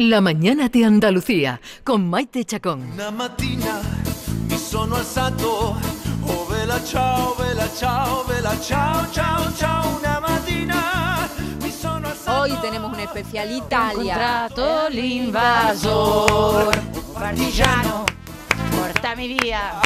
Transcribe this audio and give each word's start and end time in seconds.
La 0.00 0.20
mañana 0.20 0.68
de 0.68 0.84
Andalucía 0.84 1.60
con 1.82 2.08
Maite 2.08 2.44
Chacón. 2.44 2.88
Una 2.92 3.10
mattina 3.10 3.80
mi 4.48 4.56
sono 4.56 4.94
alzato, 4.94 5.76
oh 6.24 6.46
vela 6.46 6.80
ciao, 6.84 7.34
vela 7.34 7.68
ciao, 7.76 8.24
vela 8.26 8.56
ciao, 8.60 9.04
ciao, 9.10 9.52
ciao, 9.56 9.98
una 9.98 10.20
mattina 10.20 11.28
mi 11.60 11.72
sono 11.72 12.06
alzato. 12.06 12.42
Hoy 12.42 12.52
tenemos 12.60 12.92
un 12.92 13.00
especial 13.00 13.50
Italia. 13.50 14.46
Incontrato 14.46 14.88
l'invasor, 14.90 16.80
partigiano, 17.12 18.04
portami 18.70 19.36
via. 19.36 19.80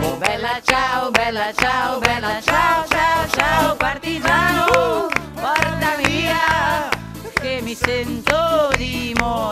Oh 0.00 0.16
bella 0.16 0.62
ciao, 0.64 1.10
bella 1.10 1.52
ciao, 1.52 1.98
bella 1.98 2.40
ciao, 2.40 2.86
ciao, 2.88 3.28
ciao, 3.28 3.76
partigiano, 3.76 5.08
portami 5.34 6.04
via, 6.04 6.88
che 7.42 7.60
mi 7.60 7.74
morire. 9.18 9.51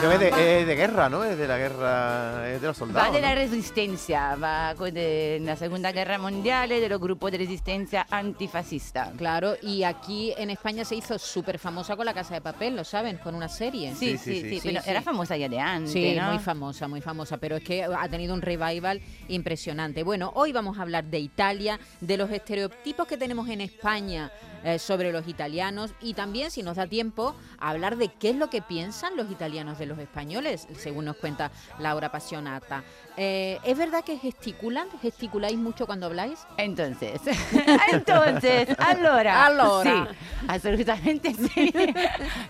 Canción 0.00 0.12
es 0.12 0.20
de, 0.36 0.60
es 0.60 0.66
de 0.66 0.74
guerra, 0.76 1.08
¿no? 1.08 1.24
Es 1.24 1.38
de 1.38 1.48
la 1.48 1.56
guerra, 1.56 2.50
es 2.50 2.60
de 2.60 2.66
los 2.66 2.76
soldados. 2.76 3.08
Va 3.08 3.14
de 3.14 3.22
la 3.22 3.34
resistencia, 3.34 4.36
va 4.36 4.74
con 4.76 4.92
de 4.92 5.38
la 5.42 5.56
Segunda 5.56 5.90
Guerra 5.90 6.18
Mundial 6.18 6.68
de 6.68 6.86
los 6.88 7.00
grupos 7.00 7.32
de 7.32 7.38
resistencia 7.38 8.06
antifascista. 8.10 9.12
Claro, 9.16 9.54
y 9.62 9.84
aquí 9.84 10.34
en 10.36 10.50
España 10.50 10.84
se 10.84 10.96
hizo 10.96 11.18
súper 11.18 11.58
famosa 11.58 11.96
con 11.96 12.04
la 12.04 12.12
Casa 12.12 12.34
de 12.34 12.42
Papel, 12.42 12.76
¿lo 12.76 12.84
saben? 12.84 13.16
Con 13.16 13.34
una 13.34 13.48
serie. 13.48 13.94
Sí, 13.94 14.16
Sí, 14.16 14.18
sí, 14.18 14.34
sí, 14.34 14.40
sí, 14.50 14.60
sí. 14.60 14.68
pero 14.68 14.82
Sí, 14.82 14.90
era 14.90 15.00
famosa 15.00 15.34
ya 15.38 15.48
de 15.48 15.58
antes, 15.58 15.92
Sí, 15.92 16.14
¿no? 16.14 16.28
muy 16.30 16.38
famosa, 16.40 16.88
muy 16.88 17.00
famosa, 17.00 17.38
pero 17.38 17.56
es 17.56 17.64
que 17.64 17.82
ha 17.84 18.08
tenido 18.10 18.34
un 18.34 18.42
revival 18.42 19.00
impresionante. 19.28 20.02
Bueno, 20.02 20.30
hoy 20.34 20.52
vamos 20.52 20.78
a 20.78 20.82
hablar 20.82 21.04
de 21.04 21.20
Italia, 21.20 21.80
de 22.02 22.16
los 22.18 22.30
estereotipos 22.30 23.06
que 23.08 23.16
tenemos 23.16 23.48
en 23.48 23.62
España 23.62 24.30
eh, 24.62 24.78
sobre 24.78 25.10
los 25.10 25.26
italianos 25.26 25.92
y 26.02 26.12
también, 26.14 26.50
si 26.50 26.62
nos 26.62 26.76
da 26.76 26.86
tiempo, 26.86 27.34
a 27.58 27.70
hablar 27.70 27.96
de 27.96 28.08
qué 28.08 28.30
es 28.30 28.36
lo 28.36 28.50
que 28.50 28.60
piensan 28.60 29.16
los 29.16 29.30
italianos 29.30 29.78
de 29.78 29.85
los 29.86 29.98
españoles, 29.98 30.66
según 30.78 31.04
nos 31.06 31.16
cuenta 31.16 31.50
Laura 31.78 32.10
Passionata. 32.10 32.82
Eh, 33.16 33.58
¿Es 33.64 33.78
verdad 33.78 34.04
que 34.04 34.18
gesticulan? 34.18 34.88
¿Gesticuláis 35.00 35.56
mucho 35.56 35.86
cuando 35.86 36.06
habláis? 36.06 36.46
Entonces, 36.58 37.20
entonces, 37.92 38.68
allora, 38.78 39.46
Allora. 39.46 40.08
sí, 40.10 40.16
absolutamente 40.48 41.32
sí. 41.34 41.72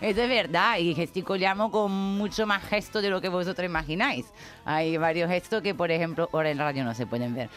Eso 0.00 0.22
es 0.22 0.28
verdad, 0.28 0.78
y 0.78 0.94
gesticulamos 0.94 1.70
con 1.70 1.92
mucho 1.92 2.46
más 2.46 2.62
gesto 2.64 3.00
de 3.00 3.10
lo 3.10 3.20
que 3.20 3.28
vosotros 3.28 3.64
imagináis. 3.64 4.26
Hay 4.64 4.96
varios 4.96 5.30
gestos 5.30 5.62
que, 5.62 5.74
por 5.74 5.90
ejemplo, 5.90 6.28
ahora 6.32 6.50
en 6.50 6.58
radio 6.58 6.84
no 6.84 6.94
se 6.94 7.06
pueden 7.06 7.34
ver. 7.34 7.48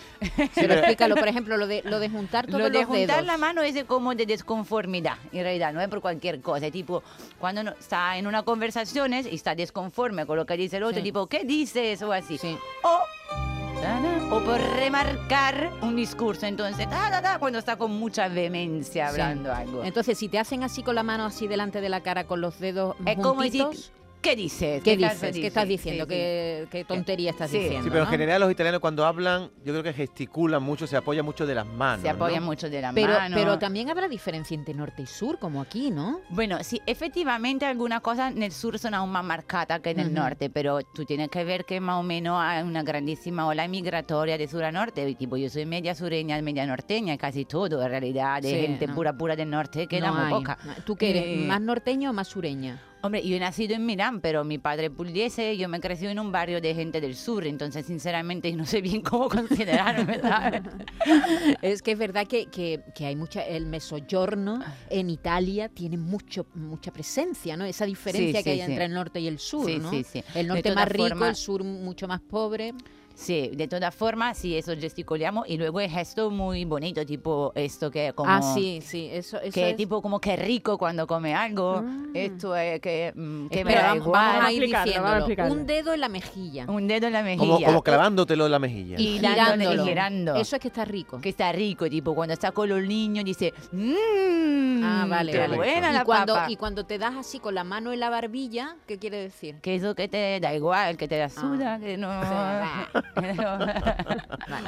Pero 0.55 0.73
explícalo, 0.75 1.15
por 1.15 1.27
ejemplo, 1.27 1.57
lo 1.57 1.65
de, 1.67 1.81
lo 1.85 1.99
de 1.99 2.09
juntar 2.09 2.45
todos 2.45 2.59
Lo 2.59 2.69
de 2.69 2.79
los 2.79 2.85
juntar 2.87 3.07
dedos. 3.23 3.25
la 3.25 3.37
mano 3.37 3.61
es 3.63 3.73
de 3.73 3.85
como 3.85 4.13
de 4.13 4.25
desconformidad, 4.25 5.17
en 5.31 5.43
realidad, 5.43 5.73
no 5.73 5.81
es 5.81 5.87
por 5.87 6.01
cualquier 6.01 6.41
cosa. 6.41 6.69
Tipo, 6.69 7.01
cuando 7.39 7.61
está 7.71 8.17
en 8.17 8.27
una 8.27 8.43
conversación 8.43 9.13
y 9.13 9.17
está 9.35 9.55
desconforme 9.73 10.25
con 10.25 10.35
lo 10.37 10.45
que 10.45 10.57
dice 10.57 10.77
el 10.77 10.83
otro, 10.83 10.97
Sí. 10.97 11.03
tipo, 11.03 11.27
¿qué 11.27 11.43
dices? 11.43 12.01
O 12.01 12.11
así. 12.11 12.37
Sí. 12.37 12.57
O, 12.83 14.35
o 14.35 14.39
por 14.41 14.59
remarcar 14.75 15.71
un 15.81 15.95
discurso, 15.95 16.45
entonces, 16.47 16.89
ta, 16.89 17.09
ta, 17.11 17.21
ta, 17.21 17.39
cuando 17.39 17.59
está 17.59 17.77
con 17.77 17.91
mucha 17.91 18.27
vehemencia 18.27 19.05
Sí. 19.07 19.11
hablando 19.11 19.53
algo. 19.53 19.83
Entonces, 19.83 20.17
si 20.17 20.27
te 20.27 20.39
hacen 20.39 20.63
así 20.63 20.81
con 20.83 20.95
la 20.95 21.03
mano 21.03 21.25
así 21.25 21.47
delante 21.47 21.81
de 21.81 21.89
la 21.89 22.01
cara 22.01 22.25
con 22.25 22.41
los 22.41 22.59
dedos 22.59 22.95
Es 23.05 23.15
como 23.17 23.41
decir, 23.43 23.63
juntitos, 23.63 23.91
¿qué 24.21 24.35
dices? 24.35 24.83
¿qué 24.83 24.97
dices? 24.97 25.31
¿Qué 25.35 25.47
estás 25.47 25.67
diciendo? 25.67 26.03
Sí, 26.05 26.09
sí. 26.11 26.15
¿Qué, 26.15 26.67
qué 26.71 26.83
tontería 26.85 27.31
estás 27.31 27.49
Sí. 27.49 27.57
Diciendo? 27.59 27.83
Sí, 27.83 27.89
pero 27.89 28.03
en 28.03 28.05
¿no? 28.05 28.11
general 28.11 28.41
los 28.41 28.51
italianos 28.51 28.79
cuando 28.81 29.05
hablan, 29.05 29.49
yo 29.63 29.73
creo 29.73 29.83
que 29.83 29.93
gesticulan 29.93 30.61
mucho, 30.61 30.87
se 30.87 30.97
apoyan 30.97 31.25
mucho 31.25 31.45
de 31.45 31.55
las 31.55 31.65
manos. 31.65 32.01
Se 32.01 32.09
apoyan 32.09 32.41
¿no? 32.41 32.45
mucho 32.47 32.69
de 32.69 32.81
la 32.81 32.91
Pero, 32.93 33.13
mano. 33.13 33.35
pero 33.35 33.57
también 33.59 33.89
habrá 33.89 34.07
diferencia 34.07 34.55
entre 34.55 34.73
norte 34.73 35.01
y 35.03 35.05
sur, 35.05 35.39
como 35.39 35.61
aquí, 35.61 35.89
¿no? 35.91 36.21
Bueno, 36.29 36.57
sí, 36.63 36.81
efectivamente 36.85 37.65
algunas 37.65 38.01
cosas 38.01 38.31
en 38.35 38.43
el 38.43 38.51
sur 38.51 38.77
son 38.79 38.93
aún 38.93 39.09
más 39.11 39.23
marcadas 39.23 39.79
que 39.79 39.91
en 39.91 39.99
el 39.99 40.13
norte, 40.13 40.49
pero 40.49 40.79
tú 40.81 41.05
tienes 41.05 41.29
que 41.29 41.43
ver 41.43 41.65
que 41.65 41.79
más 41.79 41.99
o 41.99 42.03
menos 42.03 42.37
hay 42.41 42.63
una 42.63 42.83
grandísima 42.83 43.47
ola 43.47 43.67
migratoria 43.67 44.37
de 44.37 44.47
sur 44.47 44.63
a 44.63 44.71
norte. 44.71 45.13
Tipo, 45.15 45.37
yo 45.37 45.49
soy 45.49 45.65
media 45.65 45.95
sureña, 45.95 46.41
media 46.41 46.65
norteña, 46.65 47.17
casi 47.17 47.45
todo 47.45 47.81
en 47.81 47.89
realidad, 47.89 48.41
de 48.41 48.49
Sí, 48.49 48.55
gente 48.61 48.87
no. 48.87 48.95
pura 48.95 49.13
pura 49.13 49.35
del 49.35 49.49
norte 49.49 49.87
queda 49.87 50.07
No 50.07 50.13
muy 50.15 50.23
hay. 50.25 50.31
poca. 50.31 50.57
¿Tú 50.85 50.95
qué 50.95 51.09
eres? 51.11 51.23
Eh, 51.25 51.45
¿Más 51.47 51.61
norteño 51.61 52.09
o 52.09 52.13
más 52.13 52.27
sureña? 52.27 52.81
Hombre, 53.01 53.25
yo 53.25 53.35
he 53.37 53.39
nacido 53.39 53.75
en 53.75 53.85
Milán, 53.85 54.19
pero 54.19 54.43
mi 54.43 54.57
padre 54.57 54.87
es 54.87 54.91
pugliese, 54.91 55.55
yo 55.57 55.69
me 55.69 55.79
crecí 55.79 56.05
en 56.05 56.19
un 56.19 56.33
barrio 56.33 56.59
de 56.59 56.75
gente 56.75 56.99
del 56.99 57.15
sur, 57.15 57.47
entonces 57.47 57.85
sinceramente 57.85 58.51
no 58.53 58.65
sé 58.65 58.81
bien 58.81 59.01
cómo 59.01 59.29
considerarme, 59.29 60.19
¿sabes? 60.19 60.61
es 61.61 61.81
que 61.81 61.93
es 61.93 61.97
verdad 61.97 62.27
que, 62.27 62.47
que- 62.47 62.81
que 62.93 63.05
hay 63.05 63.15
mucha. 63.15 63.41
El 63.41 63.65
mesogiorno 63.67 64.59
Ah. 64.65 64.75
en 64.89 65.09
Italia 65.09 65.69
tiene 65.69 65.97
mucho 65.97 66.45
mucha 66.55 66.91
presencia, 66.91 67.55
¿no? 67.55 67.63
Esa 67.63 67.85
diferencia 67.85 68.39
Sí, 68.39 68.43
que 68.43 68.49
hay 68.51 68.57
sí. 68.59 68.63
entre 68.71 68.85
el 68.85 68.93
norte 68.93 69.19
y 69.21 69.27
el 69.27 69.39
sur, 69.39 69.69
¿no? 69.79 69.89
sí, 69.91 70.03
sí. 70.03 70.21
El 70.35 70.47
norte 70.47 70.73
más 70.75 70.89
rico, 70.89 71.25
el 71.25 71.35
sur 71.35 71.63
mucho 71.63 72.07
más 72.07 72.19
pobre. 72.19 72.73
Sí, 73.19 73.51
de 73.53 73.67
todas 73.67 73.93
formas, 73.93 74.37
sí, 74.37 74.55
eso 74.57 74.71
gesticulamos 74.79 75.45
y 75.49 75.57
luego 75.57 75.81
el 75.81 75.89
gesto 75.89 76.31
muy 76.31 76.63
bonito, 76.63 77.05
tipo 77.05 77.51
esto 77.53 77.91
que 77.91 78.13
como... 78.13 78.31
Ah, 78.31 78.41
sí, 78.41 78.79
sí, 78.81 79.09
eso, 79.11 79.41
eso 79.41 79.51
que 79.53 79.71
es- 79.71 79.75
tipo 79.75 80.01
como 80.01 80.21
que 80.21 80.37
rico 80.37 80.77
cuando 80.77 81.05
come 81.05 81.35
algo. 81.35 81.83
Ah. 81.85 82.03
Esto 82.13 82.55
es 82.55 82.79
que, 82.79 83.11
mm, 83.13 83.47
que 83.49 83.65
me 83.65 83.71
Espera, 83.71 83.81
da 83.81 83.87
vamos, 83.89 84.05
igual. 84.05 84.25
vamos 84.25 84.45
a 84.45 84.51
ir 84.53 84.63
explicarlo, 84.63 85.03
vamos 85.03 85.23
a 85.23 85.27
diciéndolo. 85.27 85.53
Un 85.61 85.67
dedo 85.67 85.93
en 85.93 85.99
la 85.99 86.07
mejilla. 86.09 86.65
Un 86.69 86.87
dedo 86.87 87.07
en 87.07 87.13
la 87.13 87.23
mejilla. 87.23 87.45
Como, 87.45 87.65
como 87.65 87.83
clavándotelo 87.83 88.45
en 88.45 88.51
la 88.53 88.59
mejilla. 88.59 88.95
Y 88.97 89.19
girándolo. 89.19 89.83
girando. 89.85 90.35
Eso 90.35 90.55
es 90.55 90.61
que 90.61 90.69
está 90.69 90.85
rico. 90.85 91.19
Que 91.19 91.27
está 91.29 91.51
rico, 91.51 91.89
tipo 91.89 92.15
cuando 92.15 92.33
está 92.33 92.53
con 92.53 92.69
los 92.69 92.81
niños 92.81 93.25
dice, 93.25 93.53
mmm, 93.73 94.81
Ah, 94.81 95.05
vale, 95.09 95.33
qué 95.33 95.39
vale. 95.39 95.57
buena 95.57 95.89
y 95.89 95.93
la 95.93 96.05
cuando, 96.05 96.35
papa. 96.35 96.49
y 96.49 96.55
cuando 96.55 96.85
te 96.85 96.97
das 96.97 97.13
así 97.17 97.39
con 97.39 97.53
la 97.53 97.65
mano 97.65 97.91
en 97.91 97.99
la 97.99 98.09
barbilla, 98.09 98.77
¿qué 98.87 98.97
quiere 98.97 99.17
decir? 99.17 99.55
Que 99.61 99.75
eso 99.75 99.93
que 99.93 100.07
te 100.07 100.39
da 100.39 100.53
igual, 100.55 100.95
que 100.95 101.07
te 101.09 101.17
da 101.17 101.27
suda, 101.27 101.79
que 101.79 101.97
no... 101.97 102.09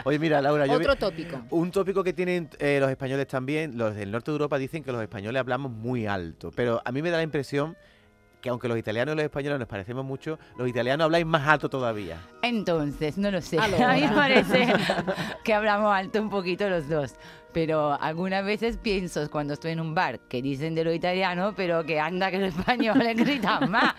Oye, 0.05 0.19
mira, 0.19 0.41
Laura, 0.41 0.65
yo 0.65 0.77
vi- 0.79 0.85
Otro 0.85 0.95
tópico. 0.97 1.41
un 1.51 1.71
tópico 1.71 2.03
que 2.03 2.13
tienen 2.13 2.49
eh, 2.59 2.77
los 2.79 2.89
españoles 2.89 3.27
también, 3.27 3.77
los 3.77 3.95
del 3.95 4.11
norte 4.11 4.31
de 4.31 4.35
Europa 4.35 4.57
dicen 4.57 4.83
que 4.83 4.91
los 4.91 5.01
españoles 5.01 5.39
hablamos 5.39 5.71
muy 5.71 6.07
alto, 6.07 6.51
pero 6.55 6.81
a 6.83 6.91
mí 6.91 7.01
me 7.01 7.09
da 7.11 7.17
la 7.17 7.23
impresión 7.23 7.75
que 8.41 8.49
aunque 8.49 8.67
los 8.67 8.77
italianos 8.77 9.13
y 9.13 9.17
los 9.17 9.25
españoles 9.25 9.59
nos 9.59 9.67
parecemos 9.67 10.03
mucho, 10.03 10.39
los 10.57 10.67
italianos 10.67 11.05
habláis 11.05 11.25
más 11.25 11.47
alto 11.47 11.69
todavía. 11.69 12.17
Entonces, 12.41 13.17
no 13.17 13.29
lo 13.31 13.39
sé. 13.41 13.59
Allora. 13.59 13.91
A 13.91 13.95
mí 13.95 14.01
me 14.01 14.09
parece 14.15 14.73
que 15.43 15.53
hablamos 15.53 15.93
alto 15.95 16.21
un 16.21 16.29
poquito 16.29 16.67
los 16.69 16.89
dos. 16.89 17.15
Pero 17.53 18.01
algunas 18.01 18.45
veces 18.45 18.77
pienso 18.77 19.29
cuando 19.29 19.55
estoy 19.55 19.71
en 19.71 19.81
un 19.81 19.93
bar 19.93 20.19
que 20.29 20.41
dicen 20.41 20.73
de 20.73 20.85
lo 20.85 20.93
italiano, 20.93 21.53
pero 21.53 21.83
que 21.85 21.99
anda 21.99 22.31
que 22.31 22.37
los 22.39 22.57
españoles 22.57 23.13
gritan 23.17 23.69
más. 23.69 23.93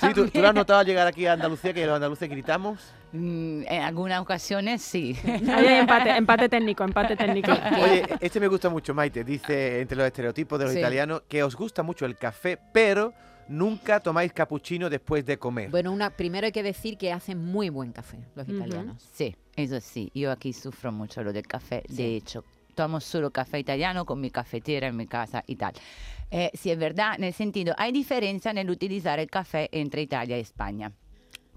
Sí, 0.00 0.08
¿tú, 0.12 0.28
tú 0.28 0.40
lo 0.42 0.48
has 0.48 0.54
notado 0.54 0.80
al 0.80 0.86
llegar 0.86 1.06
aquí 1.06 1.24
a 1.24 1.34
Andalucía 1.34 1.72
que 1.72 1.86
los 1.86 1.94
andaluces 1.94 2.28
gritamos? 2.28 2.92
Mm, 3.12 3.62
En 3.68 3.82
algunas 3.82 4.20
ocasiones 4.20 4.82
sí. 4.82 5.16
Ahí 5.24 5.66
hay 5.68 5.78
empate, 5.78 6.10
empate 6.16 6.48
técnico, 6.48 6.82
empate 6.82 7.14
técnico. 7.16 7.52
Oye, 7.80 8.02
este 8.18 8.40
me 8.40 8.48
gusta 8.48 8.68
mucho, 8.68 8.92
Maite. 8.92 9.22
Dice, 9.22 9.80
entre 9.82 9.96
los 9.96 10.06
estereotipos 10.08 10.58
de 10.58 10.64
los 10.64 10.74
Sí. 10.74 10.80
italianos, 10.80 11.22
que 11.28 11.44
os 11.44 11.54
gusta 11.54 11.84
mucho 11.84 12.06
el 12.06 12.16
café, 12.16 12.58
pero 12.72 13.14
nunca 13.50 14.00
tomáis 14.00 14.32
capuchino 14.32 14.88
después 14.88 15.26
de 15.26 15.38
comer. 15.38 15.70
Bueno, 15.70 15.92
una, 15.92 16.10
primero 16.10 16.46
hay 16.46 16.52
que 16.52 16.62
decir 16.62 16.96
que 16.96 17.12
hacen 17.12 17.44
muy 17.44 17.68
buen 17.68 17.92
café 17.92 18.18
los 18.34 18.48
Ujú. 18.48 18.56
italianos. 18.56 19.08
Sí, 19.12 19.36
eso 19.56 19.80
sí. 19.80 20.10
Yo 20.14 20.30
aquí 20.30 20.52
sufro 20.52 20.92
mucho 20.92 21.22
lo 21.22 21.32
del 21.32 21.46
café. 21.46 21.82
Sí. 21.88 21.96
De 21.96 22.16
hecho, 22.16 22.44
tomo 22.74 23.00
solo 23.00 23.30
café 23.30 23.58
italiano 23.58 24.06
con 24.06 24.20
mi 24.20 24.30
cafetera 24.30 24.86
en 24.86 24.96
mi 24.96 25.06
casa 25.06 25.42
y 25.46 25.56
tal. 25.56 25.74
Eh, 26.30 26.50
sí, 26.54 26.70
es 26.70 26.78
verdad, 26.78 27.14
en 27.18 27.24
el 27.24 27.34
sentido, 27.34 27.74
hay 27.76 27.90
diferencia 27.92 28.52
en 28.52 28.58
el 28.58 28.70
utilizar 28.70 29.18
el 29.18 29.28
café 29.28 29.68
entre 29.72 30.02
Italia 30.02 30.38
y 30.38 30.40
España. 30.40 30.92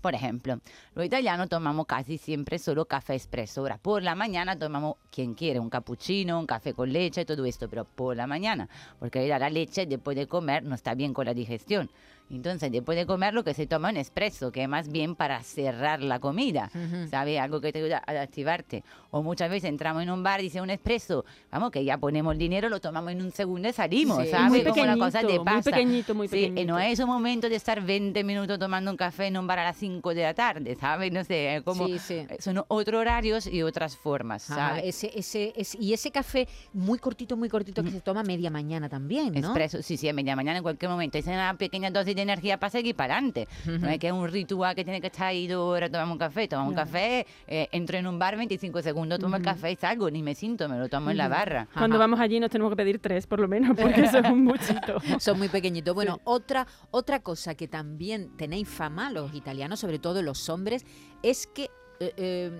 Por 0.03 0.15
ejemplo, 0.15 0.59
los 0.95 1.05
italianos 1.05 1.47
tomamos 1.47 1.85
casi 1.85 2.17
siempre 2.17 2.59
solo 2.59 2.83
café 2.83 3.13
expreso. 3.15 3.61
Ahora, 3.61 3.77
por 3.77 4.03
la 4.03 4.15
mañana 4.15 4.59
tomamos, 4.59 4.97
quien 5.09 5.33
quiere, 5.33 5.61
un 5.61 5.69
cappuccino, 5.69 6.37
un 6.37 6.45
café 6.45 6.73
con 6.73 6.91
leche, 6.91 7.23
todo 7.23 7.45
esto, 7.45 7.69
pero 7.69 7.85
por 7.85 8.17
la 8.17 8.27
mañana, 8.27 8.67
porque 8.99 9.25
la 9.25 9.49
leche 9.49 9.85
después 9.85 10.17
de 10.17 10.27
comer 10.27 10.61
no 10.65 10.75
está 10.75 10.93
bien 10.93 11.13
con 11.13 11.25
la 11.25 11.33
digestión. 11.33 11.89
Entonces, 12.29 12.71
después 12.71 12.97
de 12.97 13.05
comer 13.05 13.33
lo 13.33 13.43
que 13.43 13.53
se 13.53 13.67
toma 13.67 13.89
un 13.89 13.97
espresso, 13.97 14.51
que 14.51 14.63
es 14.63 14.69
más 14.69 14.89
bien 14.89 15.15
para 15.15 15.41
cerrar 15.43 16.01
la 16.01 16.19
comida, 16.19 16.71
Ujú. 16.73 17.07
¿sabes? 17.09 17.39
Algo 17.39 17.61
que 17.61 17.71
te 17.71 17.79
ayuda 17.79 18.01
a 18.05 18.11
activarte. 18.21 18.83
O 19.11 19.21
muchas 19.21 19.49
veces 19.51 19.69
entramos 19.69 20.01
en 20.03 20.09
un 20.09 20.23
bar 20.23 20.39
y 20.39 20.43
dice 20.43 20.59
un 20.61 20.69
espresso, 20.71 21.25
vamos, 21.51 21.69
que 21.71 21.83
ya 21.85 21.97
ponemos 21.97 22.33
el 22.33 22.39
dinero, 22.39 22.69
lo 22.69 22.81
tomamos 22.81 23.11
en 23.11 23.21
un 23.21 23.31
segundo 23.31 23.69
y 23.69 23.73
salimos, 23.73 24.23
Sí. 24.23 24.29
¿sabes? 24.31 24.49
Muy 24.49 24.63
Como 24.63 24.81
una 24.81 24.97
cosa 24.97 25.19
de 25.19 25.25
pequeñito, 25.25 25.43
muy 25.43 25.53
pasta. 25.55 25.71
pequeñito, 25.71 26.15
muy 26.15 26.27
Sí, 26.27 26.37
y 26.37 26.49
no 26.49 26.55
pequeñito. 26.55 26.79
es 26.79 26.99
un 26.99 27.07
momento 27.07 27.49
de 27.49 27.55
estar 27.55 27.81
20 27.81 28.23
minutos 28.23 28.57
tomando 28.57 28.89
un 28.89 28.97
café 28.97 29.27
en 29.27 29.37
un 29.37 29.45
bar 29.47 29.59
a 29.59 29.63
las 29.65 29.77
5 29.77 29.93
5 29.93 30.15
de 30.15 30.23
la 30.23 30.33
tarde, 30.33 30.75
¿sabes? 30.79 31.11
No 31.11 31.23
sé, 31.23 31.61
como 31.63 31.85
Sí, 31.85 31.99
sí. 31.99 32.13
eh, 32.15 32.37
son 32.39 32.63
otros 32.67 32.99
horarios 32.99 33.45
y 33.45 33.61
otras 33.61 33.95
formas, 33.95 34.49
Ajá, 34.49 34.69
¿sabes? 34.69 34.85
ese, 34.85 35.11
ese, 35.13 35.53
ese- 35.55 35.77
y 35.79 35.93
ese 35.93 36.09
café 36.09 36.47
muy 36.73 36.97
cortito, 36.97 37.37
muy 37.37 37.47
cortito 37.49 37.83
que 37.83 37.91
se 37.91 38.01
toma 38.01 38.23
media 38.23 38.49
mañana 38.49 38.89
también, 38.89 39.33
¿no? 39.33 39.39
Expreso, 39.39 39.83
sí, 39.83 39.97
sí, 39.97 40.09
a 40.09 40.13
media 40.13 40.35
mañana 40.35 40.57
en 40.57 40.63
cualquier 40.63 40.89
momento. 40.89 41.17
Es 41.19 41.27
una 41.27 41.53
pequeña 41.57 41.91
dosis 41.91 42.12
de 42.15 42.21
energía 42.21 42.59
para 42.59 42.69
seguir 42.69 42.95
para 42.95 43.15
adelante. 43.15 43.47
No 43.65 43.89
es 43.89 43.99
que 43.99 44.07
es 44.07 44.13
un 44.13 44.27
ritual 44.27 44.75
que 44.75 44.83
tiene 44.83 45.01
que 45.01 45.07
estar 45.07 45.27
ahí 45.27 45.47
dos 45.47 45.75
horas 45.75 45.91
tomando 45.91 46.13
un 46.13 46.19
café. 46.19 46.47
Tomamos 46.47 46.71
un 46.71 46.75
café, 46.75 47.25
eh, 47.47 47.67
entro 47.71 47.97
en 47.97 48.07
un 48.07 48.19
bar 48.19 48.37
25 48.37 48.81
segundos, 48.81 49.19
tomo 49.19 49.35
el 49.35 49.41
café 49.41 49.71
y 49.71 49.75
salgo. 49.75 50.09
Ni 50.09 50.21
me 50.23 50.35
siento, 50.35 50.67
me 50.69 50.77
lo 50.77 50.89
tomo 50.89 51.11
en 51.11 51.17
la 51.17 51.27
barra. 51.27 51.67
Cuando 51.73 51.95
Ajá. 51.95 52.03
vamos 52.03 52.19
allí 52.19 52.39
nos 52.39 52.49
tenemos 52.49 52.71
que 52.71 52.77
pedir 52.77 52.99
tres, 52.99 53.27
por 53.27 53.39
lo 53.39 53.47
menos, 53.47 53.77
porque 53.79 54.01
eso 54.01 54.19
es 54.19 54.29
un 54.29 54.43
muchito. 54.45 54.99
Son 55.19 55.37
muy 55.37 55.49
pequeñitos. 55.49 55.93
Bueno, 55.93 56.19
otra, 56.23 56.67
otra 56.91 57.19
cosa 57.19 57.55
que 57.55 57.67
también 57.67 58.35
tenéis 58.37 58.67
fama, 58.67 59.11
los 59.11 59.33
italianos, 59.33 59.79
sobre 59.79 59.99
todo 59.99 60.21
los 60.21 60.49
hombres, 60.49 60.85
es 61.21 61.47
que 61.47 61.69
eh, 61.99 62.13
eh, 62.17 62.51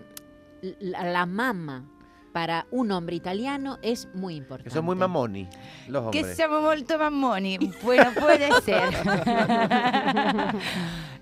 la, 0.80 1.04
la 1.04 1.26
mama 1.26 1.86
para 2.34 2.66
un 2.72 2.92
hombre 2.92 3.16
italiano 3.16 3.78
es 3.82 4.10
muy 4.14 4.36
importante. 4.36 4.70
Que 4.70 4.74
son 4.74 4.84
muy 4.84 4.96
mamoni, 4.96 5.48
los 5.88 6.10
Que 6.12 6.20
hombres. 6.20 6.36
siamo 6.36 6.60
molto 6.62 6.98
mammoni. 6.98 7.58
Bueno, 7.84 8.12
puede 8.20 8.52
ser. 8.62 8.84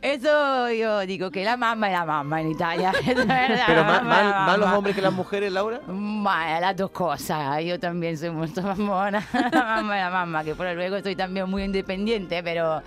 Eso 0.02 0.72
yo 0.72 1.02
digo 1.02 1.30
que 1.30 1.44
la 1.44 1.58
mamá 1.58 1.88
es 1.88 1.94
la 1.94 2.06
mamá 2.06 2.42
en 2.42 2.52
Italia. 2.52 2.92
Es 3.06 3.16
verdad, 3.16 3.64
Pero 3.68 3.84
más, 3.84 4.58
los 4.58 4.70
hombres 4.72 4.96
que 4.96 5.02
las 5.02 5.14
mujeres, 5.14 5.52
Laura. 5.52 5.82
Ma 5.88 6.60
las 6.60 6.76
dos 6.76 6.90
cosas, 6.92 7.64
yo 7.64 7.80
también 7.80 8.18
soy 8.18 8.32
muy 8.32 8.48
mamona, 8.56 9.24
la 9.52 9.64
mamá 9.64 9.98
y 9.98 10.00
la 10.00 10.10
mamá, 10.10 10.44
que 10.44 10.56
por 10.56 10.74
luego 10.74 11.02
soy 11.02 11.16
también 11.16 11.50
muy 11.50 11.64
independiente, 11.64 12.42
pero 12.42 12.82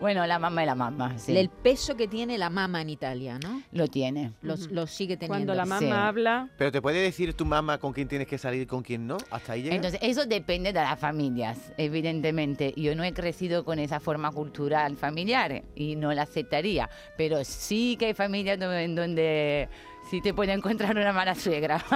bueno, 0.00 0.26
la 0.26 0.38
mamá 0.38 0.62
y 0.62 0.66
la 0.66 0.74
mamá, 0.74 1.18
sí, 1.18 1.36
El 1.36 1.48
peso 1.48 1.96
que 1.96 2.06
tiene 2.08 2.36
la 2.36 2.50
mama 2.50 2.82
en 2.82 2.90
Italia, 2.90 3.38
¿no? 3.42 3.62
lo 3.72 3.88
tiene. 3.88 4.32
Lo, 4.42 4.54
lo 4.70 4.86
sigue 4.86 5.16
teniendo. 5.16 5.28
Cuando 5.28 5.54
la 5.54 5.64
mamá 5.64 5.78
Sí. 5.80 5.90
habla, 5.90 6.48
Pero 6.58 6.70
te 6.72 6.82
puede 6.82 7.00
decir 7.00 7.32
tu 7.34 7.44
mamá 7.44 7.78
con 7.78 7.92
quién 7.92 8.08
tienes 8.08 8.26
que 8.28 8.36
salir 8.38 8.62
y 8.62 8.66
con 8.66 8.82
quién 8.82 9.06
no. 9.06 9.16
Hasta 9.30 9.52
ahí 9.54 9.62
llega. 9.62 9.74
Entonces, 9.74 10.00
eso 10.02 10.26
depende 10.26 10.72
de 10.72 10.80
las 10.80 10.98
familias, 10.98 11.72
evidentemente. 11.76 12.72
Yo 12.76 12.94
no 12.94 13.04
he 13.04 13.12
crecido 13.12 13.64
con 13.64 13.78
esa 13.78 14.00
forma 14.00 14.30
cultural 14.30 14.96
familiar 14.96 15.62
y 15.74 15.96
no 15.96 16.12
la 16.12 16.22
aceptaría, 16.22 16.90
pero 17.16 17.44
sí 17.44 17.96
que 17.98 18.06
hay 18.06 18.14
familias 18.14 18.58
do- 18.58 18.72
en 18.72 18.94
donde 18.94 19.68
sí 20.10 20.20
te 20.20 20.32
puede 20.34 20.52
encontrar 20.52 20.96
una 20.96 21.12
mala 21.12 21.34
suegra. 21.34 21.84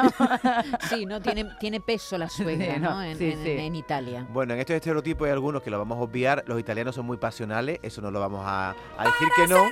Sí, 0.88 1.04
¿no? 1.06 1.20
Tiene, 1.20 1.44
tiene 1.60 1.80
peso 1.80 2.16
la 2.18 2.28
suegra, 2.28 2.74
Sí, 2.74 2.80
¿no? 2.80 2.90
no, 2.94 3.02
En, 3.02 3.18
sí, 3.18 3.30
en- 3.32 3.42
sí. 3.44 3.50
en 3.50 3.74
Italia. 3.76 4.26
Bueno, 4.30 4.54
en 4.54 4.60
estos 4.60 4.76
estereotipos 4.76 5.26
hay 5.26 5.32
algunos 5.32 5.62
que 5.62 5.70
lo 5.70 5.78
vamos 5.78 5.98
a 5.98 6.00
obviar. 6.00 6.44
Los 6.46 6.58
italianos 6.58 6.94
son 6.94 7.06
muy 7.06 7.16
pasionales, 7.16 7.78
eso 7.82 8.00
no 8.00 8.10
lo 8.10 8.20
vamos 8.20 8.42
a, 8.44 8.70
a 8.96 9.04
decir 9.04 9.28
que 9.36 9.46
no. 9.46 9.64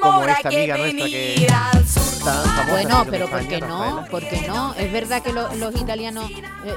Como 0.00 0.22
esta 0.24 0.48
amiga 0.48 0.76
nuestra 0.76 1.06
que 1.06 1.46
tan 1.48 2.44
famosa 2.44 2.64
Bueno, 2.70 3.04
pero 3.10 3.26
¿por 3.28 3.40
España, 3.40 3.48
qué 3.60 3.66
no? 3.66 3.78
Rafaela. 3.84 4.06
¿Por 4.10 4.28
qué 4.28 4.46
no? 4.46 4.74
Es 4.74 4.92
verdad 4.92 5.22
que 5.22 5.32
lo- 5.32 5.54
los 5.56 5.74
italianos, 5.80 6.30
eh, 6.30 6.74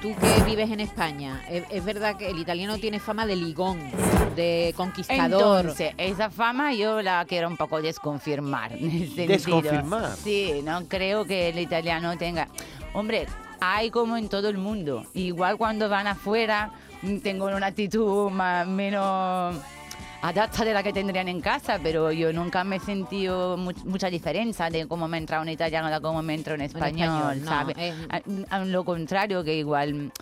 tú 0.00 0.14
que 0.16 0.42
vives 0.44 0.70
en 0.70 0.80
España, 0.80 1.42
es, 1.50 1.64
es 1.70 1.84
verdad 1.84 2.16
que 2.16 2.28
el 2.30 2.38
italiano 2.38 2.78
tiene 2.78 2.98
fama 3.00 3.26
de 3.26 3.36
ligón, 3.36 3.78
de 4.36 4.72
conquistador. 4.76 5.60
Entonces, 5.60 5.94
esa 5.98 6.30
fama 6.30 6.72
yo 6.74 7.02
la 7.02 7.24
quiero 7.26 7.48
un 7.48 7.56
poco 7.56 7.80
desconfirmar. 7.82 8.72
en 8.72 8.84
el 8.90 9.06
sentido. 9.06 9.28
¿Desconfirmar? 9.28 10.16
Sí, 10.22 10.60
no 10.64 10.84
creo 10.88 11.24
que 11.24 11.48
el 11.48 11.58
italiano 11.58 12.16
tenga... 12.16 12.48
Hombre, 12.94 13.26
hay 13.60 13.90
como 13.90 14.16
en 14.16 14.28
todo 14.28 14.48
el 14.48 14.58
mundo. 14.58 15.04
Igual 15.14 15.56
cuando 15.56 15.88
van 15.88 16.06
afuera, 16.06 16.70
mm, 17.02 17.18
tengo 17.18 17.46
una 17.46 17.66
actitud 17.66 18.30
más, 18.30 18.66
menos 18.66 19.56
adapta 20.20 20.64
de 20.64 20.72
la 20.72 20.82
que 20.82 20.92
tendrían 20.92 21.26
en 21.28 21.40
casa, 21.40 21.80
pero 21.82 22.12
yo 22.12 22.32
nunca 22.32 22.62
me 22.62 22.76
he 22.76 22.80
sentido 22.80 23.56
mu- 23.56 23.72
mucha 23.84 24.08
diferencia 24.08 24.70
de 24.70 24.86
cómo 24.86 25.08
me 25.08 25.18
entra 25.18 25.40
un 25.40 25.48
italiano 25.48 25.88
a 25.92 26.00
cómo 26.00 26.22
me 26.22 26.34
entra 26.34 26.54
un 26.54 26.60
español, 26.60 27.08
español, 27.08 27.44
no, 27.44 27.50
¿sabes? 27.50 27.76
es- 27.78 27.94
A, 28.50 28.56
a 28.56 28.64
lo 28.64 28.84
contrario, 28.84 29.42
que 29.42 29.56
igual... 29.56 30.12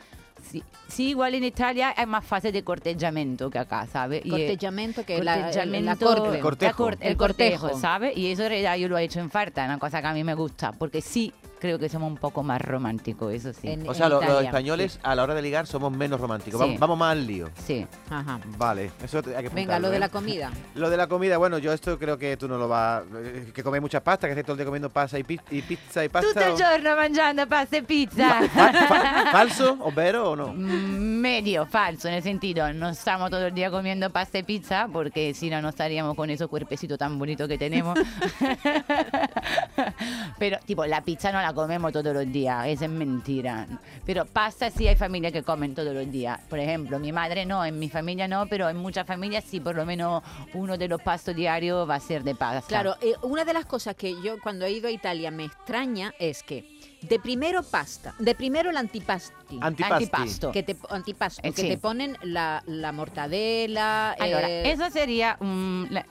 Sí, 0.43 0.63
sí, 0.89 1.09
igual 1.11 1.35
en 1.35 1.45
Italia 1.45 1.95
hay 1.97 2.07
más 2.07 2.25
fase 2.25 2.51
de 2.53 2.63
cortejamiento 2.65 3.51
que 3.51 3.59
acá, 3.59 3.87
¿sabes? 3.87 4.23
Y, 4.25 4.29
eh, 4.29 4.31
Cortejamiento 4.49 5.05
que 5.05 5.23
la, 5.23 5.37
la 5.37 5.43
cortejamiento- 5.53 6.07
corte. 6.07 6.37
El 6.37 6.41
cortejo. 6.43 6.71
la 6.71 6.77
cor- 6.77 6.99
el 7.01 7.17
cortejo. 7.17 7.61
cortejo, 7.63 7.81
¿sabes? 7.81 8.17
Y 8.17 8.33
eso 8.33 8.43
en 8.45 8.49
realidad 8.51 8.77
yo 8.77 8.89
lo 8.89 8.99
he 8.99 9.05
hecho 9.05 9.21
en 9.21 9.31
falta, 9.31 9.65
una 9.65 9.79
cosa 9.79 10.01
que 10.01 10.07
a 10.09 10.13
mí 10.13 10.25
me 10.25 10.35
gusta, 10.35 10.73
porque 10.73 11.01
sí 11.01 11.33
creo 11.61 11.79
que 11.79 11.89
somos 11.89 12.11
un 12.11 12.17
poco 12.17 12.43
más 12.43 12.61
románticos, 12.61 13.33
eso 13.33 13.53
sí. 13.53 13.69
En- 13.69 13.89
O 13.89 13.95
sea, 13.95 14.09
lo- 14.09 14.21
los 14.21 14.43
españoles 14.45 14.99
a 15.03 15.15
la 15.15 15.23
hora 15.23 15.35
de 15.35 15.43
ligar 15.43 15.67
somos 15.67 15.93
menos 15.93 16.21
románticos. 16.21 16.59
Sí. 16.61 16.65
Vamos, 16.67 16.81
vamos 16.81 16.99
más 16.99 17.13
al 17.13 17.27
lío. 17.27 17.49
Sí. 17.67 17.87
Ajá. 18.11 18.41
Vale, 18.59 18.91
eso 19.03 19.19
hay 19.19 19.23
que 19.23 19.31
Venga, 19.31 19.49
apuntarlo, 19.77 19.81
lo 19.87 19.91
de 19.91 19.97
¿eh? 19.97 20.01
la 20.01 20.09
comida. 20.09 20.51
Lo 20.75 20.89
de 20.91 20.97
la 20.97 21.07
comida, 21.09 21.37
bueno, 21.39 21.59
yo 21.59 21.73
esto 21.73 21.99
creo 21.99 22.17
que 22.19 22.37
tú 22.37 22.49
no 22.49 22.57
lo 22.57 22.67
vas... 22.69 23.03
eh, 23.15 23.51
Que 23.55 23.63
comes 23.63 23.81
muchas 23.81 24.01
pastas, 24.03 24.29
que 24.29 24.33
estés 24.33 24.45
todo 24.45 24.55
el 24.55 24.59
día 24.59 24.65
comiendo 24.67 24.89
pasta 24.91 25.19
y, 25.19 25.25
pi- 25.25 25.41
y 25.51 25.63
pizza 25.63 26.05
y 26.05 26.09
pasta. 26.09 26.29
Tutto 26.33 26.55
o- 26.55 26.57
giorno 26.57 26.97
mangiando 26.97 27.47
pasta 27.47 27.77
e 27.77 27.83
pizza. 27.83 28.41
Fa- 28.49 28.73
fa- 28.73 29.27
¿Falso 29.33 29.77
o 29.81 29.93
vero 29.93 30.31
o 30.31 30.37
no? 30.37 30.49
Mm, 30.55 31.21
Medio 31.21 31.67
falso, 31.67 32.09
en 32.09 32.15
el 32.15 32.23
sentido, 32.23 32.73
no 32.73 32.89
estamos 32.91 33.31
todo 33.31 33.47
el 33.47 33.55
día 33.55 33.71
comiendo 33.71 34.09
pasta 34.11 34.39
y 34.39 34.43
pizza, 34.43 34.89
porque 34.91 35.35
si 35.35 35.51
no, 35.51 35.61
no 35.61 35.69
estaríamos 35.69 36.15
con 36.17 36.31
esos 36.31 36.49
cuerpecitos 36.49 36.97
tan 36.99 37.19
bonitos 37.19 37.47
que 37.47 37.59
tenemos. 37.59 37.99
Pero, 40.39 40.59
tipo, 40.65 40.85
la 40.87 41.03
pizza 41.03 41.33
no 41.33 41.41
la 41.41 41.53
comemos 41.53 41.93
todos 41.93 42.15
los 42.15 42.31
días, 42.31 42.67
eso 42.67 42.85
es 42.85 42.91
mentira. 42.91 43.67
Pero 44.07 44.25
pasta 44.25 44.71
sí 44.71 44.89
hay 44.89 44.97
familias 44.97 45.33
que 45.33 45.43
comen 45.43 45.75
todos 45.75 45.95
los 45.95 46.11
días. 46.11 46.41
Por 46.49 46.59
ejemplo, 46.59 46.99
mi 46.99 47.13
madre 47.13 47.45
no, 47.47 47.65
en 47.65 47.79
mi 47.79 47.89
familia 47.89 48.27
no, 48.29 48.47
pero 48.47 48.69
en 48.69 48.77
muchas 48.77 49.07
familias 49.07 49.45
sí, 49.45 49.61
por 49.61 49.75
lo 49.77 49.85
menos 49.87 50.23
uno 50.55 50.77
de 50.79 50.89
los 50.89 51.01
pastos 51.03 51.35
diarios 51.35 51.89
va 51.89 51.97
a 51.97 52.01
ser 52.01 52.23
de 52.25 52.35
pasta. 52.35 52.67
Claro, 52.69 52.97
eh, 53.01 53.15
una 53.23 53.45
de 53.45 53.53
las 53.53 53.67
cosas 53.67 53.95
que 53.97 54.21
yo 54.23 54.41
cuando 54.41 54.65
he 54.65 54.73
ido 54.73 54.89
a 54.89 54.91
Italia 54.91 55.31
me 55.31 55.45
extraña 55.45 56.13
es 56.19 56.43
que 56.43 56.65
de 57.03 57.19
primero 57.19 57.63
pasta, 57.63 58.15
de 58.19 58.35
primero 58.35 58.71
el 58.71 58.77
antipasti. 58.77 59.59
Antipasti. 59.61 59.95
Antipasto. 59.95 60.53
que 60.53 60.63
te, 60.63 60.77
antipasto, 60.91 61.41
Eh, 61.47 61.53
que 61.53 61.63
sí. 61.63 61.69
te 61.69 61.79
ponen 61.79 62.17
la, 62.23 62.63
la 62.67 62.93
mortadela. 62.93 64.13
Allora, 64.19 64.49
eh, 64.51 64.71
eso 64.71 64.91
sería 64.91 65.37
un, 65.41 65.87
la- 65.91 66.05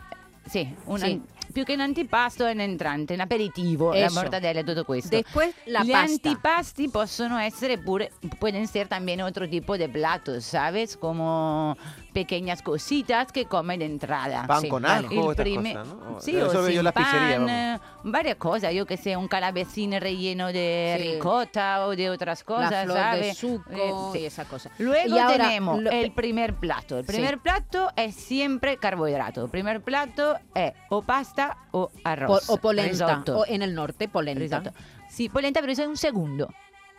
sì, 0.50 0.74
un 0.88 1.00
Sì. 1.00 1.22
Più 1.52 1.64
che 1.64 1.74
un 1.74 1.82
antipasto 1.82 2.46
è 2.46 2.52
un 2.54 2.60
entrante, 2.60 3.14
un 3.14 3.20
aperitivo, 3.22 3.92
la 3.92 4.06
Eso. 4.06 4.20
mortadella 4.20 4.60
e 4.60 4.64
tutto 4.64 4.84
questo. 4.86 5.10
Después 5.10 5.54
la 5.66 5.84
Gli 5.84 5.92
pasta. 5.92 6.12
antipasti 6.30 6.90
possono 6.90 7.38
essere 7.40 7.78
pure, 7.78 8.12
pueden 8.38 8.68
ser 8.68 8.88
también 8.88 9.22
otro 9.22 9.48
tipo 9.48 9.78
de 9.78 9.88
platos, 9.90 10.44
¿sabes? 10.46 10.96
Como 10.98 11.76
pequeñas 12.14 12.62
cositas 12.62 13.32
que 13.32 13.46
come 13.46 13.78
de 13.78 13.86
entrada. 13.86 14.46
Pan 14.48 14.62
Sí, 14.62 14.70
con 14.70 14.84
vale. 14.84 15.08
ajo, 15.08 15.16
cosas, 15.28 15.46
¿no? 15.48 16.18
Eso 16.20 16.60
o 16.60 16.64
veo 16.64 16.70
yo 16.70 16.82
sin 16.82 16.92
pizzerías, 16.92 17.38
pan, 17.38 17.46
vamos. 17.46 17.52
eh, 17.52 17.80
varias 18.04 18.36
cosas, 18.38 18.74
yo 18.74 18.86
que 18.86 18.98
sé, 18.98 19.16
un 19.18 19.28
calabacín 19.28 19.92
relleno 20.00 20.48
de 20.48 20.98
Sí. 21.00 21.12
ricota 21.14 21.86
o 21.86 21.96
de 21.96 22.10
otras 22.10 22.44
cosas, 22.44 22.72
la 22.72 22.84
flor 22.84 22.98
¿sabes? 22.98 23.22
de 23.28 23.34
suco 23.34 23.72
Eh, 23.72 24.20
sí. 24.20 24.26
esa 24.26 24.46
cosa. 24.46 24.70
Luego 24.80 25.16
Y 25.16 25.20
ahora, 25.20 25.38
tenemos 25.38 25.82
lo- 25.82 25.92
el 25.92 26.12
primer 26.12 26.54
plato. 26.56 26.98
El 27.00 27.06
Sí. 27.06 27.12
primer 27.14 27.40
plato 27.40 27.90
es 27.96 28.16
siempre 28.16 28.78
carbohidrato. 28.78 29.44
El 29.46 29.50
primer 29.50 29.82
plato 29.82 30.38
es 30.56 30.74
o 30.90 31.02
pasta 31.02 31.58
o 31.72 31.90
po- 31.90 31.92
arroz. 32.04 32.50
o 32.50 32.58
polenta, 32.58 32.92
risotto. 33.08 33.40
o 33.40 33.46
en 33.46 33.62
el 33.62 33.76
norte 33.76 34.08
polenta. 34.08 34.60
Risotto. 34.60 34.72
Sí, 35.10 35.30
polenta, 35.30 35.60
pero 35.62 35.72
eso 35.74 35.84
es 35.84 35.88
un 35.88 35.98
segundo. 35.98 36.50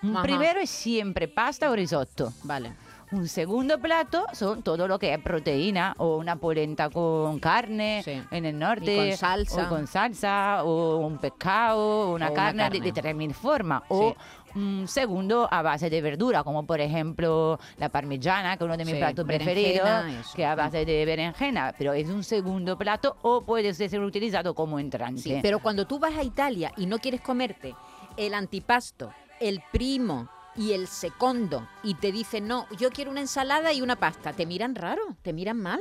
Un 0.02 0.20
primero 0.22 0.60
es 0.60 0.70
siempre 0.70 1.28
pasta 1.28 1.70
o 1.70 1.76
risotto. 1.76 2.32
Vale. 2.44 2.72
Un 3.12 3.26
segundo 3.26 3.78
plato 3.80 4.24
son 4.32 4.62
todo 4.62 4.86
lo 4.86 4.98
que 4.98 5.12
es 5.12 5.18
proteína 5.20 5.94
o 5.98 6.16
una 6.16 6.36
polenta 6.36 6.90
con 6.90 7.40
carne 7.40 8.02
Sí. 8.04 8.22
en 8.30 8.44
el 8.44 8.56
norte. 8.58 8.94
Y 8.94 9.08
con 9.10 9.16
salsa. 9.18 9.66
O 9.66 9.68
con 9.68 9.86
salsa, 9.88 10.64
o 10.64 10.98
un 10.98 11.18
pescado, 11.18 12.12
una, 12.12 12.28
O 12.28 12.32
una 12.32 12.42
carne, 12.42 12.70
De, 12.70 12.80
de 12.80 12.92
tres 12.92 13.14
mil 13.16 13.34
formas. 13.34 13.82
O 13.88 14.14
un 14.54 14.86
segundo 14.86 15.48
a 15.50 15.62
base 15.62 15.90
de 15.90 16.00
verdura, 16.02 16.42
como 16.44 16.64
por 16.66 16.80
ejemplo 16.80 17.58
la 17.78 17.88
parmigiana, 17.88 18.56
que 18.56 18.64
es 18.64 18.66
uno 18.66 18.76
de 18.76 18.84
mis 18.84 18.94
Sí, 18.94 19.00
platos 19.00 19.24
preferidos, 19.24 19.88
eso. 20.06 20.30
que 20.36 20.42
es 20.42 20.48
a 20.48 20.54
base 20.54 20.84
de 20.84 21.04
berenjena, 21.04 21.74
pero 21.76 21.92
es 21.92 22.08
un 22.08 22.22
segundo 22.24 22.76
plato 22.78 23.16
o 23.22 23.42
puede 23.42 23.74
ser 23.74 24.00
utilizado 24.00 24.54
como 24.54 24.78
entrante. 24.78 25.20
Sí, 25.22 25.38
pero 25.42 25.58
cuando 25.60 25.84
tú 25.86 25.98
vas 25.98 26.16
a 26.16 26.22
Italia 26.22 26.72
y 26.76 26.86
no 26.86 26.98
quieres 26.98 27.20
comerte 27.20 27.74
el 28.16 28.34
antipasto, 28.34 29.12
el 29.40 29.62
primo 29.72 30.28
y 30.60 30.74
el 30.74 30.88
segundo 30.88 31.66
y 31.82 31.94
te 31.94 32.12
dicen, 32.12 32.46
no, 32.46 32.66
yo 32.76 32.90
quiero 32.90 33.10
una 33.10 33.22
ensalada 33.22 33.72
y 33.72 33.80
una 33.80 33.96
pasta, 33.96 34.34
te 34.34 34.44
miran 34.44 34.74
raro, 34.74 35.16
te 35.22 35.32
miran 35.32 35.56
mal. 35.56 35.80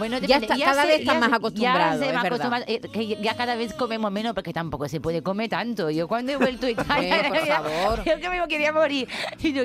Bueno, 0.00 0.18
Ya 0.18 0.38
está- 0.38 0.56
cada 0.58 0.82
se- 0.82 0.88
vez 0.88 1.00
está 1.00 1.12
ya 1.12 1.20
más 1.20 1.28
se- 1.28 1.36
acostumbrado, 1.36 1.78
Ya, 2.00 2.06
es 2.06 2.12
verdad. 2.12 2.26
acostumbrado, 2.26 2.64
eh, 2.66 2.80
que 2.80 3.06
ya 3.22 3.36
cada 3.36 3.54
vez 3.54 3.74
comemos 3.74 4.10
menos 4.10 4.32
porque 4.34 4.52
tampoco 4.52 4.88
se 4.88 4.98
puede 5.00 5.22
comer 5.22 5.50
tanto. 5.50 5.90
Yo 5.90 6.08
cuando 6.08 6.32
he 6.32 6.36
vuelto 6.36 6.66
a 6.66 6.70
Italia, 6.70 7.22
por 7.28 7.46
favor. 7.46 8.04
yo 8.04 8.18
que 8.18 8.28
me 8.30 8.48
quería 8.48 8.72
morir. 8.72 9.06
Y 9.40 9.52
yo, 9.52 9.62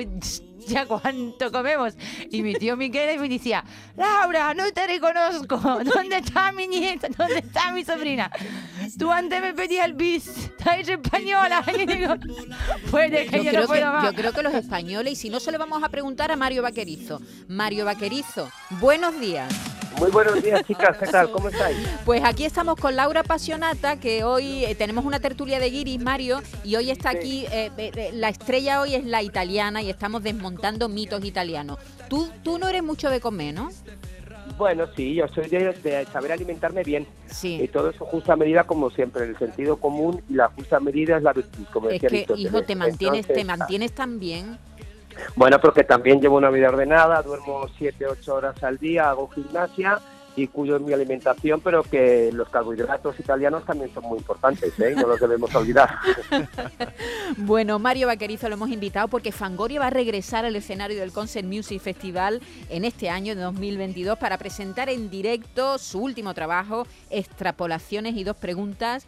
ya 0.68 0.84
cuánto 0.84 1.50
comemos. 1.50 1.94
Y 2.30 2.42
mi 2.42 2.52
tío 2.54 2.76
Miguel 2.76 3.18
me 3.18 3.28
decía, 3.30 3.64
Laura, 3.96 4.52
no 4.52 4.70
te 4.72 4.86
reconozco. 4.86 5.56
¿Dónde 5.94 6.16
está 6.18 6.52
mi 6.52 6.66
nieta? 6.66 7.08
¿Dónde 7.16 7.38
está 7.38 7.72
mi 7.72 7.82
sobrina? 7.84 8.30
Tú 8.98 9.10
antes 9.10 9.40
me 9.40 9.54
pedías 9.54 9.86
el 9.86 9.94
bis. 9.94 10.50
Hecha 10.78 10.92
española. 10.94 11.64
Y 11.78 11.86
digo, 11.86 12.14
puede 12.90 13.26
que 13.26 13.38
Yo 13.38 13.42
yo, 13.44 13.50
creo 13.50 13.52
no 13.52 13.60
que, 13.62 13.66
puedo 13.68 13.92
más. 13.92 14.04
yo 14.04 14.12
creo 14.14 14.32
que 14.32 14.42
los 14.42 14.54
españoles, 14.54 15.12
y 15.12 15.16
si 15.16 15.30
no 15.30 15.40
se 15.40 15.50
le 15.52 15.58
vamos 15.58 15.82
a 15.82 15.88
preguntar 15.88 16.30
a 16.32 16.36
Mario 16.36 16.62
Vaquerizo. 16.62 17.20
Mario 17.48 17.84
Vaquerizo, 17.84 18.50
buenos 18.80 19.18
días. 19.20 19.52
Muy 19.98 20.10
buenos 20.10 20.42
días, 20.42 20.62
chicas. 20.66 20.96
¿Qué 20.98 21.06
tal? 21.06 21.30
¿Cómo 21.30 21.48
estáis? 21.48 21.76
Pues 22.04 22.22
aquí 22.24 22.44
estamos 22.44 22.76
con 22.76 22.96
Laura 22.96 23.22
Pasionata, 23.22 23.98
que 23.98 24.24
hoy 24.24 24.64
eh, 24.64 24.74
tenemos 24.74 25.04
una 25.04 25.20
tertulia 25.20 25.58
de 25.58 25.70
guiris, 25.70 26.00
Mario, 26.02 26.40
y 26.64 26.76
hoy 26.76 26.90
está 26.90 27.10
aquí, 27.10 27.46
eh, 27.50 27.70
eh, 27.78 28.10
la 28.12 28.28
estrella 28.28 28.80
hoy 28.80 28.94
es 28.94 29.04
la 29.04 29.22
italiana 29.22 29.82
y 29.82 29.90
estamos 29.90 30.22
desmontando 30.22 30.88
mitos 30.88 31.24
italianos. 31.24 31.78
Tú, 32.08 32.28
tú 32.42 32.58
no 32.58 32.68
eres 32.68 32.82
mucho 32.82 33.08
de 33.10 33.20
comer, 33.20 33.54
¿no? 33.54 33.70
Bueno, 34.58 34.86
sí, 34.96 35.14
yo 35.14 35.26
soy 35.28 35.48
de, 35.48 35.72
de 35.72 36.06
saber 36.06 36.32
alimentarme 36.32 36.82
bien. 36.82 37.06
Y 37.28 37.34
Sí. 37.34 37.70
todo 37.72 37.90
eso 37.90 38.04
justa 38.06 38.36
medida, 38.36 38.64
como 38.64 38.90
siempre, 38.90 39.24
el 39.24 39.36
sentido 39.38 39.76
común 39.76 40.22
y 40.30 40.34
la 40.34 40.48
justa 40.48 40.78
medida 40.80 41.16
es 41.16 41.22
la 41.22 41.32
virtud, 41.32 41.64
como 41.72 41.90
Es 41.90 42.00
decía 42.00 42.24
que, 42.24 42.32
hijo, 42.40 42.62
te 42.62 42.74
mantienes, 42.76 43.26
te 43.26 43.32
Entonces, 43.40 43.44
mantienes 43.58 43.92
tan 43.92 44.18
bien. 44.18 44.56
Bueno, 45.34 45.60
porque 45.60 45.84
también 45.84 46.20
llevo 46.20 46.36
una 46.36 46.50
vida 46.50 46.68
ordenada, 46.68 47.22
duermo 47.22 47.66
7, 47.78 48.06
8 48.06 48.34
horas 48.34 48.62
al 48.62 48.78
día, 48.78 49.10
hago 49.10 49.28
gimnasia 49.28 50.00
y 50.36 50.46
cuido 50.48 50.78
mi 50.78 50.92
alimentación, 50.92 51.60
pero 51.60 51.82
que 51.82 52.30
los 52.32 52.48
carbohidratos 52.50 53.18
italianos 53.18 53.64
también 53.64 53.92
son 53.92 54.04
muy 54.04 54.18
importantes, 54.18 54.78
¿eh? 54.78 54.94
no 54.94 55.06
los 55.06 55.18
debemos 55.18 55.54
olvidar. 55.54 55.90
Bueno, 57.38 57.80
Mario 57.80 58.06
Vaquerizo 58.06 58.48
lo 58.48 58.54
hemos 58.54 58.70
invitado 58.70 59.08
porque 59.08 59.32
Fangoria 59.32 59.80
va 59.80 59.88
a 59.88 59.90
regresar 59.90 60.44
al 60.44 60.54
escenario 60.54 61.00
del 61.00 61.12
Concert 61.12 61.46
Music 61.46 61.80
Festival 61.80 62.40
en 62.70 62.84
este 62.84 63.10
año 63.10 63.34
de 63.34 63.42
2022 63.42 64.16
para 64.18 64.38
presentar 64.38 64.88
en 64.88 65.10
directo 65.10 65.76
su 65.78 66.00
último 66.00 66.34
trabajo, 66.34 66.86
Extrapolaciones 67.10 68.16
y 68.16 68.24
dos 68.24 68.36
preguntas. 68.36 69.06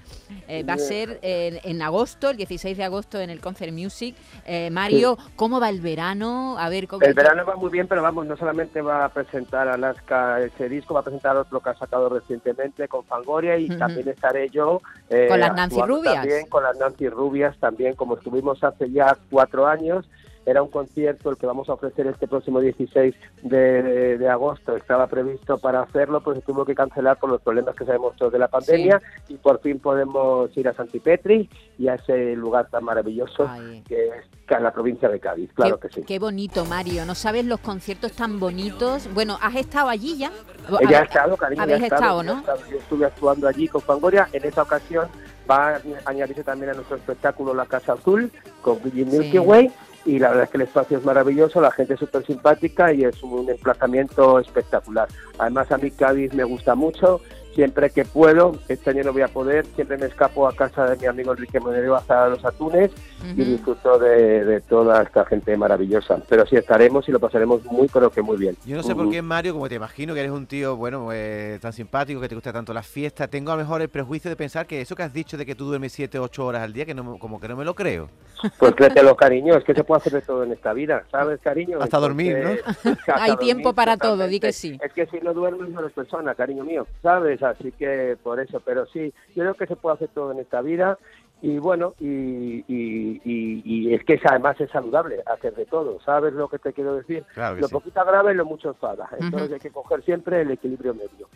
Eh, 0.48 0.64
va 0.64 0.74
a 0.74 0.78
ser 0.78 1.20
eh, 1.22 1.60
en 1.62 1.80
agosto, 1.80 2.30
el 2.30 2.36
16 2.36 2.76
de 2.76 2.84
agosto 2.84 3.20
en 3.20 3.30
el 3.30 3.40
Concert 3.40 3.72
Music. 3.72 4.16
Eh, 4.44 4.70
Mario, 4.70 5.16
¿cómo 5.36 5.60
va 5.60 5.68
el 5.68 5.80
verano? 5.80 6.56
A 6.58 6.68
ver, 6.68 6.88
¿cómo 6.88 7.04
El 7.04 7.14
verano 7.14 7.44
va 7.44 7.56
muy 7.56 7.70
bien, 7.70 7.86
pero 7.86 8.02
vamos, 8.02 8.26
no 8.26 8.36
solamente 8.36 8.82
va 8.82 9.04
a 9.04 9.08
presentar 9.10 9.68
Alaska 9.68 10.40
ese 10.40 10.68
disco, 10.68 10.94
va 10.94 11.00
a 11.00 11.04
presentar 11.04 11.17
otro 11.26 11.60
que 11.60 11.70
ha 11.70 11.74
sacado 11.74 12.08
recientemente 12.08 12.86
con 12.88 13.04
Fangoria 13.04 13.56
y 13.58 13.68
también 13.68 14.08
estaré 14.08 14.48
yo. 14.50 14.80
eh, 15.10 15.26
Con 15.28 15.40
las 15.40 15.54
Nancy 15.54 15.80
Rubias. 15.82 16.14
También, 16.16 16.46
con 16.48 16.62
las 16.62 16.76
Nancy 16.78 17.08
Rubias, 17.08 17.56
también 17.58 17.94
como 17.94 18.16
estuvimos 18.16 18.62
hace 18.62 18.90
ya 18.90 19.16
cuatro 19.30 19.66
años. 19.66 20.08
Era 20.48 20.62
un 20.62 20.70
concierto 20.70 21.28
el 21.30 21.36
que 21.36 21.46
vamos 21.46 21.68
a 21.68 21.74
ofrecer 21.74 22.06
este 22.06 22.26
próximo 22.26 22.60
16 22.60 23.14
de, 23.42 24.16
de 24.16 24.28
agosto. 24.30 24.76
Estaba 24.76 25.06
previsto 25.06 25.58
para 25.58 25.82
hacerlo, 25.82 26.22
pues 26.22 26.38
se 26.38 26.42
tuvo 26.44 26.64
que 26.64 26.74
cancelar 26.74 27.18
por 27.18 27.28
los 27.28 27.42
problemas 27.42 27.74
que 27.76 27.84
sabemos 27.84 28.16
todos 28.16 28.32
de 28.32 28.38
la 28.38 28.48
pandemia. 28.48 29.02
Y 29.28 29.34
por 29.34 29.60
fin 29.60 29.78
podemos 29.78 30.56
ir 30.56 30.66
a 30.68 30.72
Santipetri 30.72 31.50
y 31.78 31.88
a 31.88 31.96
ese 31.96 32.34
lugar 32.34 32.68
tan 32.70 32.82
maravilloso 32.84 33.46
Ay. 33.46 33.82
que 33.86 34.06
es 34.08 34.14
ca- 34.46 34.58
la 34.58 34.72
provincia 34.72 35.08
de 35.10 35.20
Cádiz. 35.20 35.50
Claro 35.52 35.78
qué, 35.78 35.88
que 35.88 35.94
sí. 35.96 36.02
qué 36.06 36.18
bonito, 36.18 36.64
Mario. 36.64 37.04
¿No 37.04 37.14
sabes 37.14 37.44
los 37.44 37.60
conciertos 37.60 38.12
tan 38.12 38.40
bonitos? 38.40 39.12
Bueno, 39.12 39.38
¿has 39.42 39.54
estado 39.56 39.88
allí 39.90 40.16
ya? 40.16 40.32
Ella 40.80 41.00
ha 41.00 41.04
estado, 41.04 41.36
cariño. 41.36 41.62
habéis 41.62 41.82
estado, 41.82 42.20
ha 42.20 42.24
¿no? 42.24 42.38
estado. 42.38 42.60
Yo 42.70 42.78
estuve 42.78 43.04
actuando 43.04 43.48
allí 43.48 43.68
con 43.68 43.82
Fangoria. 43.82 44.28
En 44.32 44.44
esa 44.46 44.62
ocasión 44.62 45.08
va 45.50 45.76
a 45.76 45.80
añadirse 46.06 46.42
también 46.44 46.70
a 46.70 46.74
nuestro 46.74 46.96
espectáculo 46.96 47.52
La 47.54 47.66
Casa 47.66 47.92
Azul 47.94 48.30
con 48.62 48.82
Billy 48.82 49.04
Milky 49.04 49.32
Sí. 49.32 49.38
Way. 49.38 49.70
Y 50.08 50.18
la 50.18 50.28
verdad 50.28 50.44
es 50.44 50.50
que 50.50 50.56
el 50.56 50.62
espacio 50.62 50.96
es 50.96 51.04
maravilloso, 51.04 51.60
la 51.60 51.70
gente 51.70 51.92
es 51.92 52.00
súper 52.00 52.24
simpática 52.24 52.90
y 52.94 53.04
es 53.04 53.22
un 53.22 53.46
emplazamiento 53.50 54.38
espectacular. 54.38 55.06
Además, 55.38 55.70
a 55.70 55.76
mí 55.76 55.90
Cádiz 55.90 56.32
me 56.32 56.44
gusta 56.44 56.74
mucho. 56.74 57.20
Siempre 57.54 57.90
que 57.90 58.04
puedo, 58.04 58.52
este 58.68 58.90
año 58.90 59.02
no 59.04 59.12
voy 59.12 59.22
a 59.22 59.28
poder, 59.28 59.66
siempre 59.74 59.98
me 59.98 60.06
escapo 60.06 60.46
a 60.46 60.54
casa 60.54 60.86
de 60.86 60.96
mi 60.96 61.06
amigo 61.06 61.32
Enrique 61.32 61.58
Monedero 61.58 61.96
a 61.96 62.28
los 62.28 62.44
atunes 62.44 62.90
y 63.36 63.42
disfruto 63.42 63.98
de, 63.98 64.44
de 64.44 64.60
toda 64.60 65.02
esta 65.02 65.24
gente 65.24 65.56
maravillosa. 65.56 66.22
Pero 66.28 66.46
sí 66.46 66.56
estaremos 66.56 67.08
y 67.08 67.12
lo 67.12 67.18
pasaremos 67.18 67.64
muy, 67.64 67.88
pero 67.88 68.10
que 68.10 68.22
muy 68.22 68.36
bien. 68.36 68.56
Yo 68.64 68.76
no 68.76 68.82
sé 68.82 68.94
por 68.94 69.10
qué, 69.10 69.22
Mario, 69.22 69.54
como 69.54 69.68
te 69.68 69.74
imagino 69.74 70.14
que 70.14 70.20
eres 70.20 70.32
un 70.32 70.46
tío, 70.46 70.76
bueno, 70.76 71.04
pues, 71.06 71.60
tan 71.60 71.72
simpático, 71.72 72.20
que 72.20 72.28
te 72.28 72.34
gusta 72.34 72.52
tanto 72.52 72.72
las 72.72 72.86
fiestas, 72.86 73.28
tengo 73.28 73.50
a 73.50 73.56
lo 73.56 73.62
mejor 73.62 73.82
el 73.82 73.88
prejuicio 73.88 74.30
de 74.30 74.36
pensar 74.36 74.66
que 74.66 74.80
eso 74.80 74.94
que 74.94 75.02
has 75.02 75.12
dicho 75.12 75.36
de 75.36 75.44
que 75.44 75.54
tú 75.54 75.64
duermes 75.66 75.92
7 75.92 76.18
8 76.18 76.46
horas 76.46 76.62
al 76.62 76.72
día, 76.72 76.84
que 76.86 76.94
no, 76.94 77.18
como 77.18 77.40
que 77.40 77.48
no 77.48 77.56
me 77.56 77.64
lo 77.64 77.74
creo. 77.74 78.08
Pues 78.58 78.74
créetelo, 78.74 79.16
cariño, 79.16 79.56
es 79.56 79.64
que 79.64 79.74
se 79.74 79.82
puede 79.82 79.98
hacer 79.98 80.12
de 80.12 80.22
todo 80.22 80.44
en 80.44 80.52
esta 80.52 80.72
vida, 80.72 81.04
¿sabes, 81.10 81.40
cariño? 81.40 81.78
Hasta 81.80 81.98
dormir, 81.98 82.38
¿no? 82.38 82.50
hasta 82.90 83.22
Hay 83.22 83.36
tiempo 83.36 83.72
para 83.72 83.96
todo, 83.96 84.28
di 84.28 84.38
que 84.38 84.52
sí. 84.52 84.78
Es 84.80 84.92
que 84.92 85.06
si 85.06 85.18
no 85.20 85.34
duermes 85.34 85.70
no 85.70 85.80
eres 85.80 85.92
persona, 85.92 86.34
cariño 86.34 86.64
mío, 86.64 86.86
¿sabes? 87.02 87.42
Así 87.50 87.72
que 87.72 88.16
por 88.22 88.40
eso, 88.40 88.60
pero 88.60 88.86
sí, 88.86 89.12
yo 89.34 89.42
creo 89.42 89.54
que 89.54 89.66
se 89.66 89.76
puede 89.76 89.96
hacer 89.96 90.08
todo 90.14 90.32
en 90.32 90.38
esta 90.40 90.60
vida 90.62 90.98
y 91.40 91.58
bueno, 91.58 91.94
y, 92.00 92.64
y, 92.66 93.20
y- 93.24 93.62
y 93.64 93.94
es 93.94 94.04
que 94.04 94.14
es- 94.14 94.22
además 94.28 94.60
es 94.60 94.70
saludable 94.70 95.22
hacer 95.26 95.54
de 95.54 95.66
todo, 95.66 96.00
¿sabes 96.04 96.32
lo 96.34 96.48
que 96.48 96.58
te 96.58 96.72
quiero 96.72 96.96
decir? 96.96 97.24
Claro 97.34 97.56
lo 97.60 97.68
sí. 97.68 97.72
poquito 97.72 98.04
grave, 98.04 98.34
lo 98.34 98.44
mucho 98.44 98.70
enfada, 98.70 99.08
entonces 99.20 99.52
hay 99.52 99.60
que 99.60 99.70
coger 99.70 100.02
siempre 100.04 100.40
el 100.42 100.50
equilibrio 100.50 100.94
medio. 100.94 101.28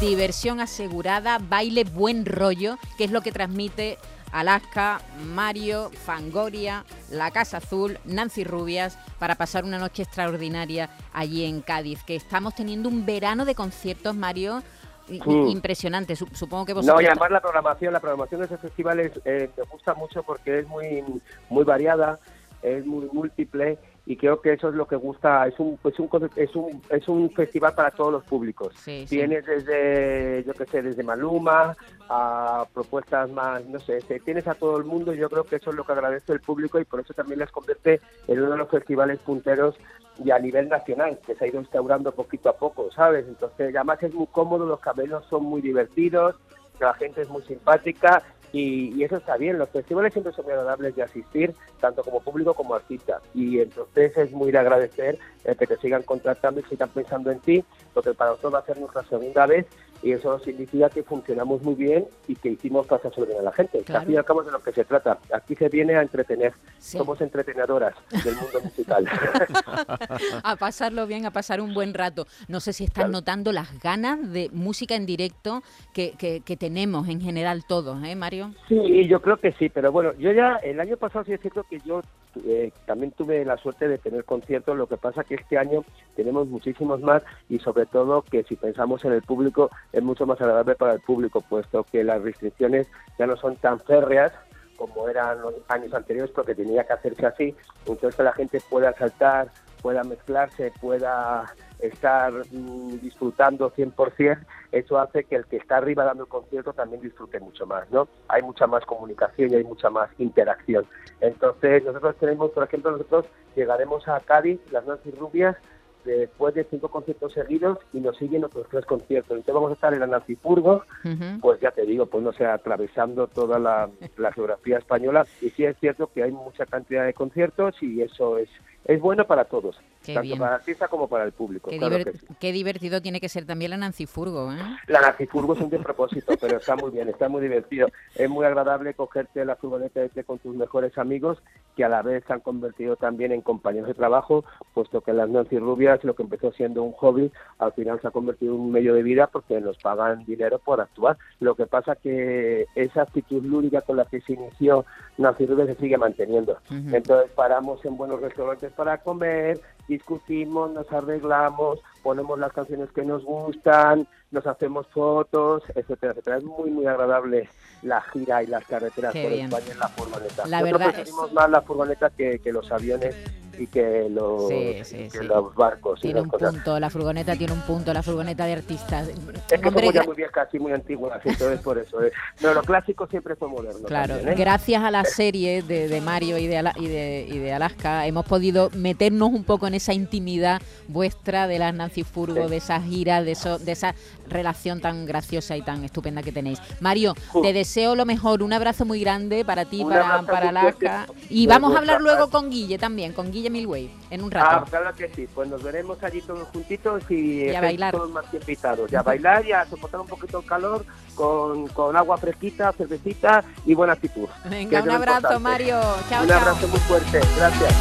Diversión 0.00 0.60
asegurada, 0.60 1.38
baile, 1.38 1.82
buen 1.84 2.24
rollo, 2.24 2.76
que 2.96 3.04
es 3.04 3.10
lo 3.10 3.20
que 3.20 3.32
transmite 3.32 3.98
Alaska, 4.32 5.00
Mario, 5.34 5.90
Fangoria, 6.04 6.84
La 7.10 7.30
Casa 7.30 7.58
Azul, 7.58 7.98
Nancy 8.04 8.44
Rubias, 8.44 8.98
para 9.18 9.34
pasar 9.34 9.64
una 9.64 9.78
noche 9.78 10.02
extraordinaria 10.02 10.90
allí 11.12 11.44
en 11.44 11.60
Cádiz. 11.60 12.02
Que 12.04 12.16
estamos 12.16 12.54
teniendo 12.54 12.88
un 12.88 13.04
verano 13.06 13.44
de 13.44 13.54
conciertos, 13.54 14.14
Mario, 14.14 14.62
Mm. 15.08 15.48
impresionante. 15.48 16.14
Su- 16.16 16.26
Supongo 16.34 16.66
que 16.66 16.74
vosotros... 16.74 16.96
No, 16.96 17.00
y 17.02 17.06
además 17.06 17.30
la 17.30 17.40
programación, 17.40 17.94
la 17.94 18.00
programación 18.00 18.40
de 18.42 18.46
ese 18.46 18.58
festival 18.58 19.00
es, 19.00 19.12
eh, 19.24 19.48
me 19.56 19.62
gusta 19.64 19.94
mucho 19.94 20.22
porque 20.22 20.58
es 20.58 20.68
muy, 20.68 21.02
muy 21.48 21.64
variada, 21.64 22.18
es 22.60 22.84
muy 22.84 23.08
múltiple 23.10 23.78
y 24.08 24.16
creo 24.16 24.40
que 24.40 24.54
eso 24.54 24.70
es 24.70 24.74
lo 24.74 24.88
que 24.88 24.96
gusta. 24.96 25.46
Es 25.46 25.60
un, 25.60 25.78
es 25.84 25.98
un, 26.00 26.30
es 26.34 26.56
un, 26.56 26.82
es 26.88 27.08
un 27.08 27.30
festival 27.30 27.74
para 27.74 27.90
todos 27.90 28.10
los 28.10 28.24
públicos. 28.24 28.72
Sí, 28.74 29.04
sí. 29.06 29.16
Tienes 29.16 29.44
desde, 29.44 30.42
yo 30.46 30.54
qué 30.54 30.64
sé, 30.64 30.80
desde 30.80 31.02
Maluma 31.02 31.76
a 32.08 32.64
propuestas 32.72 33.28
más, 33.28 33.62
no 33.66 33.78
sé, 33.80 34.00
te- 34.00 34.20
tienes 34.20 34.46
a 34.48 34.54
todo 34.54 34.78
el 34.78 34.84
mundo 34.84 35.12
y 35.12 35.18
yo 35.18 35.28
creo 35.28 35.44
que 35.44 35.56
eso 35.56 35.68
es 35.70 35.76
lo 35.76 35.84
que 35.84 35.92
agradece 35.92 36.32
el 36.32 36.40
público 36.40 36.80
y 36.80 36.86
por 36.86 37.00
eso 37.00 37.12
también 37.12 37.38
les 37.40 37.50
convierte 37.50 38.00
en 38.26 38.40
uno 38.40 38.52
de 38.52 38.56
los 38.56 38.70
festivales 38.70 39.18
punteros 39.20 39.76
y 40.24 40.30
a 40.30 40.38
nivel 40.38 40.70
nacional, 40.70 41.18
que 41.26 41.34
se 41.34 41.44
ha 41.44 41.48
ido 41.48 41.60
instaurando 41.60 42.10
poquito 42.12 42.48
a 42.48 42.56
poco, 42.56 42.90
¿sabes? 42.92 43.26
Entonces, 43.28 43.76
además 43.76 44.02
es 44.02 44.14
muy 44.14 44.26
cómodo, 44.28 44.64
los 44.64 44.80
camelos 44.80 45.26
son 45.26 45.44
muy 45.44 45.60
divertidos, 45.60 46.34
la 46.80 46.94
gente 46.94 47.20
es 47.20 47.28
muy 47.28 47.42
simpática 47.42 48.22
y, 48.52 48.94
y 48.94 49.04
eso 49.04 49.16
está 49.16 49.36
bien. 49.36 49.58
Los 49.58 49.68
festivales 49.70 50.12
siempre 50.12 50.32
son 50.32 50.44
muy 50.44 50.54
agradables 50.54 50.96
de 50.96 51.02
asistir, 51.02 51.54
tanto 51.80 52.02
como 52.02 52.20
público 52.20 52.54
como 52.54 52.74
artista. 52.74 53.20
Y 53.34 53.60
entonces 53.60 54.16
es 54.16 54.32
muy 54.32 54.50
de 54.52 54.58
agradecer 54.58 55.18
que 55.56 55.66
te 55.66 55.76
sigan 55.78 56.02
contratando 56.02 56.60
y 56.60 56.64
sigan 56.64 56.88
pensando 56.90 57.30
en 57.30 57.40
ti, 57.40 57.64
porque 57.94 58.12
para 58.12 58.30
nosotros 58.30 58.54
va 58.54 58.58
a 58.58 58.66
ser 58.66 58.78
nuestra 58.78 59.02
segunda 59.04 59.46
vez 59.46 59.66
y 60.02 60.12
eso 60.12 60.38
significa 60.40 60.88
que 60.90 61.02
funcionamos 61.02 61.62
muy 61.62 61.74
bien 61.74 62.06
y 62.28 62.36
que 62.36 62.50
hicimos 62.50 62.86
pasar 62.86 63.12
sobre 63.14 63.36
a 63.38 63.42
la 63.42 63.52
gente. 63.52 63.82
Claro. 63.82 64.00
Al 64.00 64.06
fin 64.06 64.14
y 64.14 64.18
al 64.18 64.24
cabo 64.24 64.40
es 64.40 64.46
de 64.46 64.52
lo 64.52 64.62
que 64.62 64.72
se 64.72 64.84
trata. 64.84 65.18
Aquí 65.32 65.54
se 65.56 65.68
viene 65.68 65.96
a 65.96 66.02
entretener. 66.02 66.52
Sí. 66.78 66.98
Somos 66.98 67.20
entretenedoras 67.20 67.94
del 68.24 68.34
mundo 68.36 68.60
musical. 68.62 69.06
a 70.44 70.56
pasarlo 70.56 71.06
bien, 71.06 71.26
a 71.26 71.30
pasar 71.32 71.60
un 71.60 71.74
buen 71.74 71.94
rato. 71.94 72.26
No 72.48 72.60
sé 72.60 72.72
si 72.72 72.84
estás 72.84 72.98
Claro. 73.04 73.12
notando 73.12 73.52
las 73.52 73.78
ganas 73.80 74.32
de 74.32 74.50
música 74.52 74.94
en 74.96 75.06
directo 75.06 75.62
que, 75.94 76.12
que- 76.18 76.40
que 76.40 76.56
tenemos 76.56 77.08
en 77.08 77.20
general 77.20 77.64
todos, 77.66 78.02
¿eh, 78.04 78.14
Mario? 78.16 78.54
Sí, 78.68 79.06
yo 79.08 79.20
creo 79.22 79.36
que 79.36 79.52
sí, 79.52 79.68
pero 79.68 79.92
bueno, 79.92 80.12
yo 80.18 80.32
ya 80.32 80.56
el 80.62 80.80
año 80.80 80.96
pasado 80.96 81.24
sí 81.24 81.32
es 81.32 81.40
cierto 81.40 81.64
que 81.68 81.78
yo 81.84 82.02
eh, 82.46 82.72
también 82.86 83.12
tuve 83.12 83.44
la 83.44 83.56
suerte 83.56 83.88
de 83.88 83.98
tener 83.98 84.24
conciertos, 84.24 84.76
lo 84.76 84.86
que 84.86 84.96
pasa 84.96 85.24
que 85.24 85.34
este 85.34 85.58
año 85.58 85.84
tenemos 86.16 86.48
muchísimos 86.48 87.00
más 87.00 87.22
y 87.48 87.58
sobre 87.58 87.86
todo 87.86 88.22
que 88.22 88.44
si 88.44 88.56
pensamos 88.56 89.04
en 89.04 89.12
el 89.12 89.22
público 89.22 89.70
es 89.92 90.02
mucho 90.02 90.26
más 90.26 90.40
agradable 90.40 90.74
para 90.74 90.94
el 90.94 91.00
público, 91.00 91.40
puesto 91.40 91.84
que 91.84 92.04
las 92.04 92.22
restricciones 92.22 92.88
ya 93.18 93.26
no 93.26 93.36
son 93.36 93.56
tan 93.56 93.80
férreas 93.80 94.32
como 94.76 95.08
eran 95.08 95.42
los 95.42 95.54
años 95.68 95.92
anteriores 95.92 96.30
porque 96.30 96.54
tenía 96.54 96.84
que 96.84 96.92
hacerse 96.92 97.26
así, 97.26 97.56
entonces 97.86 98.24
la 98.24 98.32
gente 98.32 98.60
pueda 98.70 98.92
saltar, 98.94 99.50
pueda 99.82 100.04
mezclarse, 100.04 100.72
pueda 100.80 101.52
estar 101.78 102.32
mm, 102.32 103.00
disfrutando 103.00 103.72
100%, 103.72 104.38
eso 104.72 104.98
hace 104.98 105.24
que 105.24 105.36
el 105.36 105.46
que 105.46 105.56
está 105.56 105.78
arriba 105.78 106.04
dando 106.04 106.24
el 106.24 106.28
concierto 106.28 106.72
también 106.72 107.00
disfrute 107.00 107.40
mucho 107.40 107.66
más, 107.66 107.90
¿no? 107.90 108.08
Hay 108.28 108.42
mucha 108.42 108.66
más 108.66 108.84
comunicación 108.84 109.52
y 109.52 109.56
hay 109.56 109.64
mucha 109.64 109.90
más 109.90 110.10
interacción. 110.18 110.86
Entonces, 111.20 111.84
nosotros 111.84 112.16
tenemos, 112.18 112.50
por 112.50 112.64
ejemplo, 112.64 112.90
nosotros 112.90 113.26
llegaremos 113.56 114.06
a 114.08 114.20
Cádiz, 114.20 114.60
las 114.70 114.86
Nancy 114.86 115.10
Rubias, 115.12 115.56
después 116.04 116.54
de 116.54 116.64
cinco 116.64 116.88
conciertos 116.88 117.32
seguidos 117.32 117.78
y 117.92 118.00
nos 118.00 118.16
siguen 118.16 118.44
otros 118.44 118.66
tres 118.70 118.84
conciertos. 118.86 119.30
Entonces 119.30 119.54
vamos 119.54 119.70
a 119.70 119.74
estar 119.74 119.92
en 119.92 120.00
la 120.00 120.06
Nancipurgo, 120.06 120.82
Ujú. 121.04 121.40
pues 121.40 121.60
ya 121.60 121.70
te 121.70 121.82
digo, 121.82 122.06
pues 122.06 122.22
no 122.24 122.32
sé, 122.32 122.46
atravesando 122.46 123.26
toda 123.26 123.58
la, 123.58 123.90
la 124.16 124.32
geografía 124.32 124.78
española. 124.78 125.26
Y 125.40 125.50
sí 125.50 125.64
es 125.64 125.76
cierto 125.78 126.10
que 126.12 126.22
hay 126.22 126.32
mucha 126.32 126.66
cantidad 126.66 127.04
de 127.04 127.14
conciertos 127.14 127.74
y 127.82 128.02
eso 128.02 128.38
es 128.38 128.48
es 128.88 129.00
bueno 129.00 129.24
para 129.26 129.44
todos, 129.44 129.78
Qué 130.02 130.14
tanto 130.14 130.22
bien. 130.26 130.38
para 130.38 130.54
el 130.56 130.60
artista 130.60 130.88
como 130.88 131.06
para 131.08 131.22
el 131.24 131.32
público. 131.32 131.70
Qué, 131.70 131.78
claro 131.78 131.96
diver- 131.98 132.18
sí. 132.18 132.26
qué 132.40 132.50
divertido 132.52 133.00
tiene 133.00 133.20
que 133.20 133.28
ser 133.28 133.44
también 133.46 133.70
la 133.70 133.76
Nancy 133.76 134.06
Furgo, 134.06 134.50
¿eh? 134.52 134.56
La 134.88 135.00
Nacifurgo 135.02 135.52
es 135.54 135.60
un 135.60 135.68
despropósito, 135.70 136.34
pero 136.40 136.56
está 136.56 136.74
muy 136.74 136.90
bien, 136.90 137.08
está 137.08 137.28
muy 137.28 137.42
divertido. 137.42 137.88
Es 138.16 138.28
muy 138.28 138.44
agradable 138.46 138.94
cogerte 138.94 139.44
la 139.44 139.54
furgoneta 139.56 140.02
este 140.02 140.24
con 140.24 140.38
tus 140.38 140.56
mejores 140.56 140.96
amigos, 140.98 141.38
que 141.76 141.84
a 141.84 141.88
la 141.88 142.02
vez 142.02 142.24
se 142.26 142.32
han 142.32 142.40
convertido 142.40 142.96
también 142.96 143.30
en 143.32 143.42
compañeros 143.42 143.88
de 143.88 143.94
trabajo, 143.94 144.44
puesto 144.74 145.02
que 145.02 145.12
las 145.12 145.28
Nancy 145.28 145.58
Rubias, 145.58 146.02
lo 146.02 146.14
que 146.16 146.22
empezó 146.22 146.50
siendo 146.52 146.82
un 146.82 146.92
hobby, 146.92 147.30
al 147.58 147.72
final 147.74 148.00
se 148.00 148.08
ha 148.08 148.10
convertido 148.10 148.54
en 148.54 148.60
un 148.62 148.72
medio 148.72 148.94
de 148.94 149.02
vida 149.02 149.26
porque 149.26 149.60
nos 149.60 149.76
pagan 149.78 150.24
dinero 150.24 150.58
por 150.58 150.80
actuar. 150.80 151.18
Lo 151.40 151.54
que 151.54 151.66
pasa 151.66 151.94
que 151.96 152.66
esa 152.74 153.02
actitud 153.02 153.44
lúdica 153.44 153.82
con 153.82 153.98
la 153.98 154.06
que 154.06 154.22
se 154.22 154.32
inició 154.32 154.86
Nancy 155.18 155.44
Rubias 155.44 155.68
se 155.68 155.74
sigue 155.76 155.98
manteniendo. 155.98 156.52
Ujú. 156.70 156.96
Entonces 156.96 157.30
paramos 157.34 157.84
en 157.84 157.96
buenos 157.96 158.20
restaurantes 158.20 158.72
para 158.78 158.98
comer, 158.98 159.60
discutimos, 159.88 160.70
nos 160.70 160.90
arreglamos, 160.92 161.80
ponemos 162.04 162.38
las 162.38 162.52
canciones 162.52 162.88
que 162.92 163.02
nos 163.02 163.24
gustan, 163.24 164.06
nos 164.30 164.46
hacemos 164.46 164.86
fotos, 164.86 165.64
etcétera, 165.74 166.12
etcétera. 166.12 166.36
Es 166.36 166.44
muy, 166.44 166.70
muy 166.70 166.86
agradable 166.86 167.48
la 167.82 168.00
gira 168.00 168.40
y 168.44 168.46
las 168.46 168.64
carreteras 168.66 169.12
Qué 169.12 169.22
por 169.24 169.32
bien. 169.32 169.46
España 169.46 169.72
en 169.72 169.78
la 169.80 169.88
furgoneta. 169.88 170.46
La 170.46 170.60
Nosotros 170.60 170.78
verdad 170.80 170.94
preferimos 170.94 171.32
más 171.32 171.50
la 171.50 171.62
furgoneta 171.62 172.10
que, 172.10 172.38
que 172.38 172.52
los 172.52 172.70
aviones 172.70 173.16
y 173.58 173.66
que 173.66 174.08
los, 174.10 174.48
Sí, 174.48 174.76
sí, 174.84 174.96
y 174.96 175.08
que 175.10 175.18
sí. 175.18 175.24
los 175.24 175.54
barcos. 175.54 176.00
Tiene 176.00 176.20
un 176.20 176.28
cosas. 176.28 176.52
punto, 176.54 176.78
la 176.80 176.90
furgoneta 176.90 177.36
tiene 177.36 177.52
un 177.52 177.60
punto, 177.62 177.92
la 177.92 178.02
furgoneta 178.02 178.44
de 178.44 178.52
artistas. 178.54 179.08
Es 179.08 179.60
que 179.60 179.70
somos 179.70 179.92
ya 179.94 180.02
muy 180.04 180.16
viejas 180.16 180.48
y 180.52 180.58
muy 180.58 180.72
antiguas, 180.72 181.20
entonces 181.24 181.60
por 181.60 181.78
eso. 181.78 182.02
¿eh? 182.02 182.12
Pero 182.40 182.54
lo 182.54 182.62
clásico 182.62 183.06
siempre 183.06 183.36
fue 183.36 183.48
moderno. 183.48 183.86
Claro, 183.86 184.14
también, 184.16 184.32
¿eh? 184.32 184.36
gracias 184.40 184.82
a 184.82 184.90
la 184.90 185.04
serie 185.04 185.62
de, 185.62 185.88
de 185.88 186.00
Mario 186.00 186.38
y 186.38 186.46
de, 186.46 186.58
Ala- 186.58 186.74
y, 186.76 186.86
de, 186.86 187.26
y 187.28 187.38
de 187.38 187.52
Alaska 187.52 188.06
hemos 188.06 188.24
podido 188.26 188.70
meternos 188.74 189.30
un 189.30 189.44
poco 189.44 189.66
en 189.66 189.74
esa 189.74 189.92
intimidad 189.92 190.60
vuestra 190.88 191.46
de 191.46 191.58
las 191.58 191.74
Nancy 191.74 192.04
Furgo, 192.04 192.48
de 192.48 192.56
esas 192.56 192.84
giras, 192.84 193.24
de, 193.24 193.32
eso, 193.32 193.58
de 193.58 193.72
esa 193.72 193.94
relación 194.28 194.80
tan 194.80 195.06
graciosa 195.06 195.56
y 195.56 195.62
tan 195.62 195.84
estupenda 195.84 196.22
que 196.22 196.32
tenéis. 196.32 196.60
Mario, 196.80 197.14
te 197.42 197.52
deseo 197.52 197.94
lo 197.94 198.04
mejor, 198.04 198.42
un 198.42 198.52
abrazo 198.52 198.84
muy 198.84 199.00
grande 199.00 199.44
para 199.44 199.64
ti, 199.64 199.82
Un 199.82 199.90
para, 199.90 200.22
para 200.22 200.48
Alaska. 200.50 201.06
Y 201.28 201.46
vamos 201.46 201.74
a 201.74 201.78
hablar 201.78 202.00
luego 202.00 202.28
con 202.30 202.50
Guille 202.50 202.78
también, 202.78 203.12
con 203.12 203.30
Guille 203.32 203.47
Milway, 203.50 203.90
en 204.10 204.22
un 204.22 204.34
Ah, 204.36 204.40
rato. 204.60 204.66
claro 204.70 204.94
que 204.96 205.08
sí. 205.08 205.28
Pues 205.34 205.48
nos 205.48 205.62
veremos 205.62 206.02
allí 206.02 206.20
todos 206.22 206.48
juntitos 206.48 207.02
y, 207.10 207.44
Y 207.44 207.54
a 207.54 207.60
bailar. 207.60 207.92
todos 207.94 208.10
más 208.10 208.24
que 208.26 208.36
invitados. 208.38 208.90
Y 208.92 208.96
a 208.96 209.02
bailar 209.02 209.44
y 209.46 209.52
a 209.52 209.64
soportar 209.66 210.00
un 210.00 210.06
poquito 210.06 210.40
el 210.40 210.46
calor 210.46 210.84
con, 211.14 211.66
con 211.68 211.96
agua 211.96 212.16
fresquita, 212.18 212.72
cervecita 212.72 213.44
y 213.66 213.74
buena 213.74 213.94
actitud. 213.94 214.28
Venga, 214.48 214.82
un 214.82 214.90
abrazo, 214.90 215.16
importante. 215.16 215.38
Mario. 215.40 215.80
Chao, 216.08 216.22
un 216.22 216.28
chao. 216.28 216.38
abrazo 216.40 216.68
muy 216.68 216.78
fuerte. 216.80 217.20
Gracias. 217.36 217.74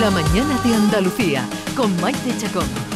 La 0.00 0.10
mañana 0.10 0.58
de 0.64 0.74
Andalucía 0.74 1.44
con 1.74 1.94
Maite 2.00 2.36
Chacón. 2.38 2.91